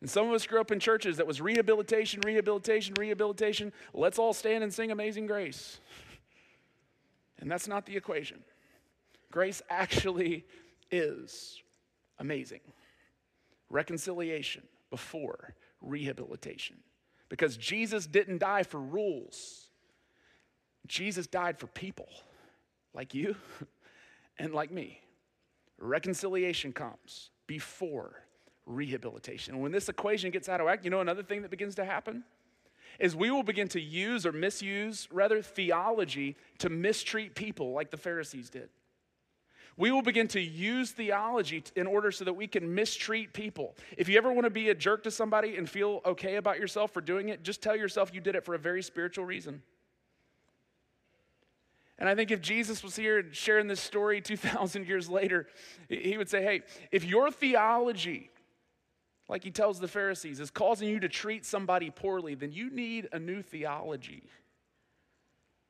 And 0.01 0.11
some 0.11 0.29
of 0.29 0.35
us 0.35 0.47
grew 0.47 0.61
up 0.61 0.71
in 0.71 0.81
churches 0.81 1.17
that 1.17 1.27
was 1.27 1.41
rehabilitation, 1.41 2.21
rehabilitation, 2.27 2.95
rehabilitation. 2.99 3.73
Let's 3.95 4.19
all 4.19 4.35
stand 4.35 4.63
and 4.63 4.73
sing 4.73 4.91
Amazing 4.91 5.27
Grace. 5.27 5.81
And 7.41 7.51
that's 7.51 7.67
not 7.67 7.87
the 7.87 7.97
equation. 7.97 8.45
Grace 9.31 9.63
actually 9.71 10.45
is 10.91 11.63
amazing. 12.19 12.61
Reconciliation 13.71 14.63
before 14.91 15.55
rehabilitation. 15.81 16.77
Because 17.29 17.57
Jesus 17.57 18.07
didn't 18.07 18.39
die 18.39 18.63
for 18.63 18.81
rules. 18.81 19.64
Jesus 20.87 21.27
died 21.27 21.59
for 21.59 21.67
people 21.69 22.09
like 22.93 23.15
you 23.15 23.37
and 24.39 24.55
like 24.55 24.71
me. 24.71 25.01
Reconciliation 25.79 26.73
comes 26.73 27.31
before 27.47 28.25
rehabilitation. 28.67 29.55
And 29.55 29.63
when 29.63 29.73
this 29.73 29.89
equation 29.89 30.31
gets 30.31 30.49
out 30.49 30.61
of 30.61 30.67
whack, 30.67 30.85
you 30.85 30.91
know 30.91 31.01
another 31.01 31.23
thing 31.23 31.43
that 31.43 31.51
begins 31.51 31.75
to 31.77 31.85
happen? 31.85 32.25
Is 33.01 33.17
we 33.17 33.31
will 33.31 33.43
begin 33.43 33.69
to 33.69 33.81
use 33.81 34.25
or 34.25 34.33
misuse, 34.33 35.09
rather, 35.11 35.43
theology 35.43 36.37
to 36.59 36.69
mistreat 36.69 37.35
people 37.35 37.73
like 37.73 37.91
the 37.91 37.97
Pharisees 37.97 38.51
did. 38.51 38.69
We 39.77 39.91
will 39.91 40.03
begin 40.03 40.29
to 40.29 40.41
use 40.41 40.93
theology 40.93 41.65
in 41.75 41.89
order 41.89 42.13
so 42.13 42.25
that 42.25 42.35
we 42.35 42.47
can 42.47 42.73
mistreat 42.73 43.33
people. 43.33 43.75
If 43.99 44.09
you 44.09 44.17
ever 44.17 44.33
want 44.33 44.45
to 44.45 44.51
be 44.51 44.71
a 44.71 44.75
jerk 44.75 45.03
to 45.05 45.11
somebody 45.11 45.57
and 45.57 45.69
feel 45.69 46.01
okay 46.07 46.37
about 46.37 46.61
yourself 46.61 46.93
for 46.93 47.01
doing 47.01 47.31
it, 47.31 47.43
just 47.43 47.61
tell 47.61 47.75
yourself 47.75 48.15
you 48.15 48.21
did 48.21 48.37
it 48.37 48.45
for 48.45 48.55
a 48.55 48.59
very 48.59 48.83
spiritual 48.83 49.25
reason. 49.25 49.63
And 51.99 52.09
I 52.09 52.15
think 52.15 52.31
if 52.31 52.41
Jesus 52.41 52.83
was 52.83 52.97
here 52.97 53.21
and 53.21 53.35
sharing 53.35 53.67
this 53.67 53.81
story 53.81 54.21
2,000 54.23 54.87
years 54.87 55.09
later, 55.09 55.47
he 55.89 56.17
would 56.17 56.29
say, 56.29 56.43
hey, 56.43 56.63
if 56.91 57.05
your 57.05 57.31
theology, 57.31 58.31
like 59.29 59.45
he 59.45 59.51
tells 59.51 59.81
the 59.81 59.89
Pharisees, 59.89 60.41
is 60.41 60.51
causing 60.51 60.89
you 60.89 61.01
to 61.01 61.09
treat 61.09 61.45
somebody 61.45 61.91
poorly, 61.91 62.35
then 62.35 62.53
you 62.53 62.71
need 62.71 63.09
a 63.13 63.19
new 63.19 63.43
theology. 63.43 64.25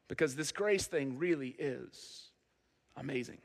Because 0.09 0.35
this 0.37 0.53
grace 0.53 0.87
thing 0.87 1.19
really 1.19 1.55
is 1.59 2.31
amazing. 2.97 3.39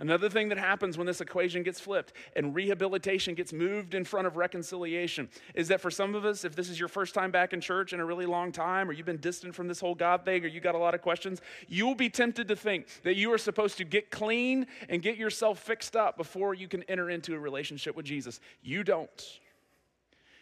Another 0.00 0.30
thing 0.30 0.48
that 0.48 0.56
happens 0.56 0.96
when 0.96 1.06
this 1.06 1.20
equation 1.20 1.62
gets 1.62 1.78
flipped 1.78 2.14
and 2.34 2.54
rehabilitation 2.54 3.34
gets 3.34 3.52
moved 3.52 3.94
in 3.94 4.02
front 4.02 4.26
of 4.26 4.38
reconciliation 4.38 5.28
is 5.54 5.68
that 5.68 5.78
for 5.78 5.90
some 5.90 6.14
of 6.14 6.24
us, 6.24 6.42
if 6.42 6.56
this 6.56 6.70
is 6.70 6.80
your 6.80 6.88
first 6.88 7.12
time 7.14 7.30
back 7.30 7.52
in 7.52 7.60
church 7.60 7.92
in 7.92 8.00
a 8.00 8.04
really 8.04 8.24
long 8.24 8.50
time, 8.50 8.88
or 8.88 8.92
you've 8.92 9.04
been 9.04 9.18
distant 9.18 9.54
from 9.54 9.68
this 9.68 9.78
whole 9.78 9.94
God 9.94 10.24
thing, 10.24 10.42
or 10.42 10.48
you 10.48 10.58
got 10.58 10.74
a 10.74 10.78
lot 10.78 10.94
of 10.94 11.02
questions, 11.02 11.42
you 11.68 11.86
will 11.86 11.94
be 11.94 12.08
tempted 12.08 12.48
to 12.48 12.56
think 12.56 12.86
that 13.02 13.16
you 13.16 13.30
are 13.30 13.38
supposed 13.38 13.76
to 13.76 13.84
get 13.84 14.10
clean 14.10 14.66
and 14.88 15.02
get 15.02 15.18
yourself 15.18 15.58
fixed 15.58 15.94
up 15.94 16.16
before 16.16 16.54
you 16.54 16.66
can 16.66 16.82
enter 16.84 17.10
into 17.10 17.34
a 17.34 17.38
relationship 17.38 17.94
with 17.94 18.06
Jesus. 18.06 18.40
You 18.62 18.82
don't. 18.82 19.40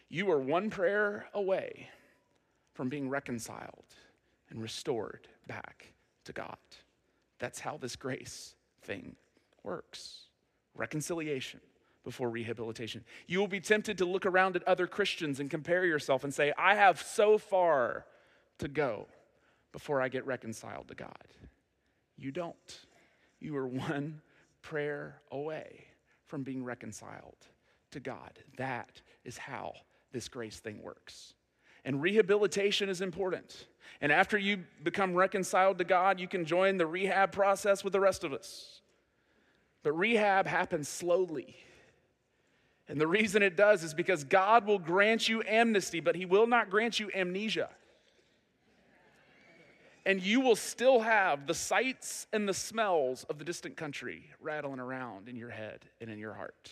You 0.09 0.31
are 0.31 0.39
one 0.39 0.71
prayer 0.71 1.27
away 1.35 1.89
from 2.75 2.89
being 2.89 3.09
reconciled 3.09 3.87
and 4.51 4.63
restored 4.63 5.27
back 5.49 5.93
to 6.27 6.33
God. 6.33 6.57
That's 7.41 7.59
how 7.59 7.77
this 7.77 7.97
grace 7.97 8.55
thing 8.83 9.17
works 9.69 10.23
reconciliation 10.75 11.61
before 12.05 12.31
rehabilitation. 12.31 13.05
You 13.27 13.39
will 13.41 13.49
be 13.49 13.61
tempted 13.61 13.99
to 13.99 14.07
look 14.07 14.25
around 14.25 14.57
at 14.57 14.63
other 14.67 14.87
Christians 14.87 15.41
and 15.41 15.51
compare 15.51 15.85
yourself 15.85 16.25
and 16.25 16.33
say, 16.33 16.55
I 16.57 16.75
have 16.75 17.03
so 17.03 17.37
far 17.37 18.07
to 18.61 18.69
go 18.69 19.09
before 19.73 20.01
I 20.01 20.09
get 20.09 20.25
reconciled 20.25 20.89
to 20.89 20.95
God. 20.95 21.27
You 22.17 22.31
don't. 22.33 22.79
You 23.41 23.57
are 23.57 23.67
one 23.67 24.23
prayer 24.63 25.21
away 25.31 25.85
from 26.27 26.45
being 26.45 26.65
reconciled 26.65 27.37
to 27.91 28.01
God. 28.01 28.39
That 28.57 29.03
is 29.25 29.37
how 29.37 29.75
this 30.13 30.29
grace 30.29 30.61
thing 30.61 30.83
works. 30.83 31.35
And 31.85 32.01
rehabilitation 32.01 32.89
is 32.89 33.03
important. 33.03 33.67
And 34.01 34.11
after 34.11 34.39
you 34.39 34.65
become 34.83 35.15
reconciled 35.15 35.79
to 35.79 35.85
God, 35.85 36.21
you 36.21 36.29
can 36.29 36.45
join 36.45 36.79
the 36.79 36.87
rehab 36.87 37.33
process 37.33 37.85
with 37.85 37.93
the 37.93 38.01
rest 38.01 38.25
of 38.25 38.33
us. 38.33 38.81
But 39.83 39.93
rehab 39.93 40.47
happens 40.47 40.89
slowly. 40.89 41.57
And 42.89 43.01
the 43.01 43.07
reason 43.07 43.43
it 43.43 43.57
does 43.57 43.83
is 43.83 43.95
because 43.95 44.25
God 44.25 44.67
will 44.67 44.79
grant 44.79 45.29
you 45.29 45.43
amnesty, 45.47 46.01
but 46.01 46.17
He 46.17 46.25
will 46.25 46.47
not 46.47 46.71
grant 46.71 46.99
you 46.99 47.11
amnesia. 47.15 47.69
And 50.07 50.23
you 50.23 50.41
will 50.41 50.57
still 50.57 51.01
have 51.01 51.47
the 51.47 51.53
sights 51.53 52.27
and 52.33 52.49
the 52.49 52.55
smells 52.55 53.25
of 53.25 53.39
the 53.39 53.45
distant 53.45 53.77
country 53.77 54.31
rattling 54.41 54.81
around 54.81 55.29
in 55.29 55.37
your 55.37 55.51
head 55.51 55.85
and 56.01 56.09
in 56.09 56.19
your 56.19 56.33
heart. 56.33 56.71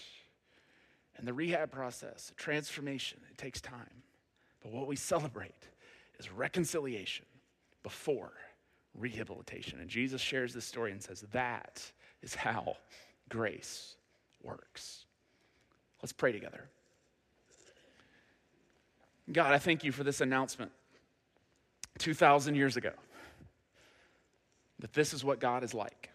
And 1.19 1.29
the 1.29 1.35
rehab 1.35 1.71
process, 1.71 2.33
transformation, 2.37 3.21
it 3.31 3.37
takes 3.37 3.61
time. 3.61 4.03
But 4.63 4.73
what 4.73 4.87
we 4.87 4.97
celebrate 4.97 5.69
is 6.19 6.31
reconciliation 6.33 7.27
before 7.83 8.33
rehabilitation. 8.95 9.81
And 9.81 9.89
Jesus 9.89 10.21
shares 10.21 10.55
this 10.55 10.65
story 10.65 10.93
and 10.93 11.03
says, 11.03 11.25
That 11.33 11.91
is 12.27 12.35
how 12.35 12.77
grace 13.29 13.95
works. 14.43 15.07
Let's 16.03 16.13
pray 16.13 16.33
together. 16.33 16.69
God, 19.33 19.53
I 19.53 19.59
thank 19.59 19.85
you 19.85 19.93
for 19.93 20.03
this 20.03 20.21
announcement 20.21 20.73
2,000 21.99 22.57
years 22.57 22.77
ago 22.77 22.91
that 24.81 24.93
this 24.93 25.15
is 25.15 25.25
what 25.25 25.41
God 25.41 25.63
is 25.65 25.73
like. 25.73 26.11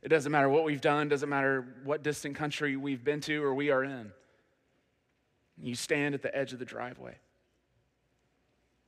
It 0.00 0.08
doesn't 0.08 0.32
matter 0.32 0.48
what 0.48 0.64
we've 0.64 0.80
done, 0.80 1.08
doesn't 1.08 1.28
matter 1.28 1.64
what 1.84 2.02
distant 2.02 2.36
country 2.36 2.76
we've 2.76 3.04
been 3.04 3.20
to 3.22 3.42
or 3.42 3.52
we 3.52 3.70
are 3.70 3.84
in. 3.84 4.12
You 5.60 5.74
stand 5.74 6.14
at 6.14 6.22
the 6.22 6.34
edge 6.34 6.52
of 6.52 6.60
the 6.60 6.64
driveway. 6.64 7.16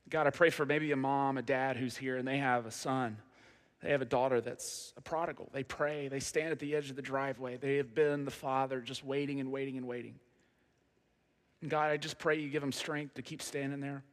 God, 0.09 0.25
I 0.25 0.29
pray 0.29 0.49
for 0.49 0.65
maybe 0.65 0.91
a 0.91 0.95
mom, 0.95 1.37
a 1.37 1.41
dad 1.41 1.75
who's 1.77 1.97
here 1.97 2.17
and 2.17 2.27
they 2.27 2.37
have 2.37 2.65
a 2.65 2.71
son 2.71 3.17
they 3.85 3.91
have 3.91 4.01
a 4.01 4.05
daughter 4.05 4.41
that's 4.41 4.93
a 4.97 5.01
prodigal. 5.01 5.47
They 5.53 5.61
pray, 5.61 6.07
they 6.07 6.19
stand 6.19 6.51
at 6.51 6.57
the 6.57 6.75
edge 6.75 6.89
of 6.89 6.95
the 6.95 7.03
driveway. 7.03 7.57
They 7.57 7.75
have 7.75 7.93
been 7.93 8.25
the 8.25 8.31
father 8.31 8.81
just 8.81 9.05
waiting 9.05 9.39
and 9.39 9.51
waiting 9.51 9.77
and 9.77 9.85
waiting. 9.85 10.15
And 11.61 11.69
God, 11.69 11.91
I 11.91 11.97
just 11.97 12.17
pray 12.17 12.39
you 12.39 12.49
give 12.49 12.61
them 12.61 12.71
strength 12.71 13.13
to 13.13 13.21
keep 13.21 13.43
standing 13.43 13.81
there. 13.81 14.03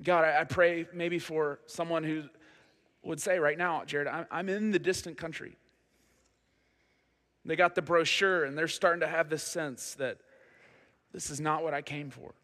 God, 0.00 0.24
I, 0.24 0.44
pray 0.44 0.86
maybe 0.92 1.18
for 1.18 1.58
someone 1.66 2.04
who 2.04 2.22
would 3.02 3.20
say 3.20 3.40
right 3.40 3.58
now, 3.58 3.82
Jared, 3.84 4.06
I'm 4.30 4.48
in 4.48 4.70
the 4.70 4.78
distant 4.78 5.18
country. 5.18 5.56
They 7.44 7.56
got 7.56 7.74
the 7.74 7.82
brochure 7.82 8.44
and 8.44 8.56
they're 8.56 8.68
starting 8.68 9.00
to 9.00 9.08
have 9.08 9.30
this 9.30 9.42
sense 9.42 9.94
that 9.94 10.18
this 11.12 11.30
is 11.30 11.40
not 11.40 11.64
what 11.64 11.74
I 11.74 11.82
came 11.82 12.10
for. 12.10 12.34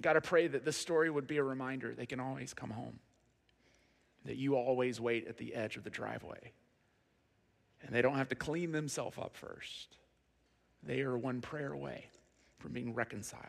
God, 0.00 0.16
I 0.16 0.20
pray 0.20 0.46
that 0.46 0.64
this 0.64 0.78
story 0.78 1.10
would 1.10 1.26
be 1.26 1.36
a 1.36 1.44
reminder 1.44 1.94
they 1.94 2.06
can 2.06 2.20
always 2.20 2.54
come 2.54 2.70
home 2.70 3.00
that 4.24 4.36
you 4.36 4.54
always 4.54 5.00
wait 5.00 5.26
at 5.26 5.36
the 5.36 5.54
edge 5.54 5.76
of 5.76 5.84
the 5.84 5.90
driveway. 5.90 6.52
And 7.82 7.94
they 7.94 8.02
don't 8.02 8.16
have 8.16 8.28
to 8.28 8.34
clean 8.34 8.72
themselves 8.72 9.18
up 9.18 9.36
first. 9.36 9.96
They 10.82 11.00
are 11.00 11.16
one 11.16 11.40
prayer 11.40 11.72
away 11.72 12.06
from 12.58 12.72
being 12.72 12.94
reconciled 12.94 13.44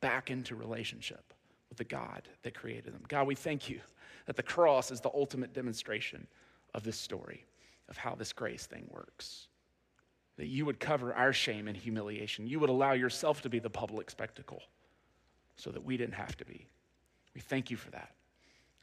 back 0.00 0.30
into 0.30 0.54
relationship 0.54 1.34
with 1.68 1.78
the 1.78 1.84
God 1.84 2.22
that 2.42 2.54
created 2.54 2.92
them. 2.94 3.02
God, 3.08 3.26
we 3.26 3.34
thank 3.34 3.68
you 3.68 3.80
that 4.26 4.36
the 4.36 4.42
cross 4.42 4.90
is 4.90 5.00
the 5.00 5.10
ultimate 5.14 5.52
demonstration 5.52 6.26
of 6.74 6.82
this 6.82 6.96
story, 6.96 7.44
of 7.88 7.96
how 7.96 8.14
this 8.14 8.32
grace 8.32 8.66
thing 8.66 8.88
works. 8.90 9.48
That 10.36 10.46
you 10.46 10.64
would 10.64 10.80
cover 10.80 11.12
our 11.14 11.32
shame 11.32 11.68
and 11.68 11.76
humiliation. 11.76 12.46
You 12.46 12.60
would 12.60 12.70
allow 12.70 12.92
yourself 12.92 13.42
to 13.42 13.48
be 13.48 13.58
the 13.58 13.70
public 13.70 14.10
spectacle 14.10 14.62
so 15.56 15.70
that 15.70 15.84
we 15.84 15.96
didn't 15.96 16.14
have 16.14 16.36
to 16.38 16.44
be. 16.44 16.66
We 17.34 17.40
thank 17.40 17.70
you 17.70 17.76
for 17.76 17.90
that. 17.90 18.12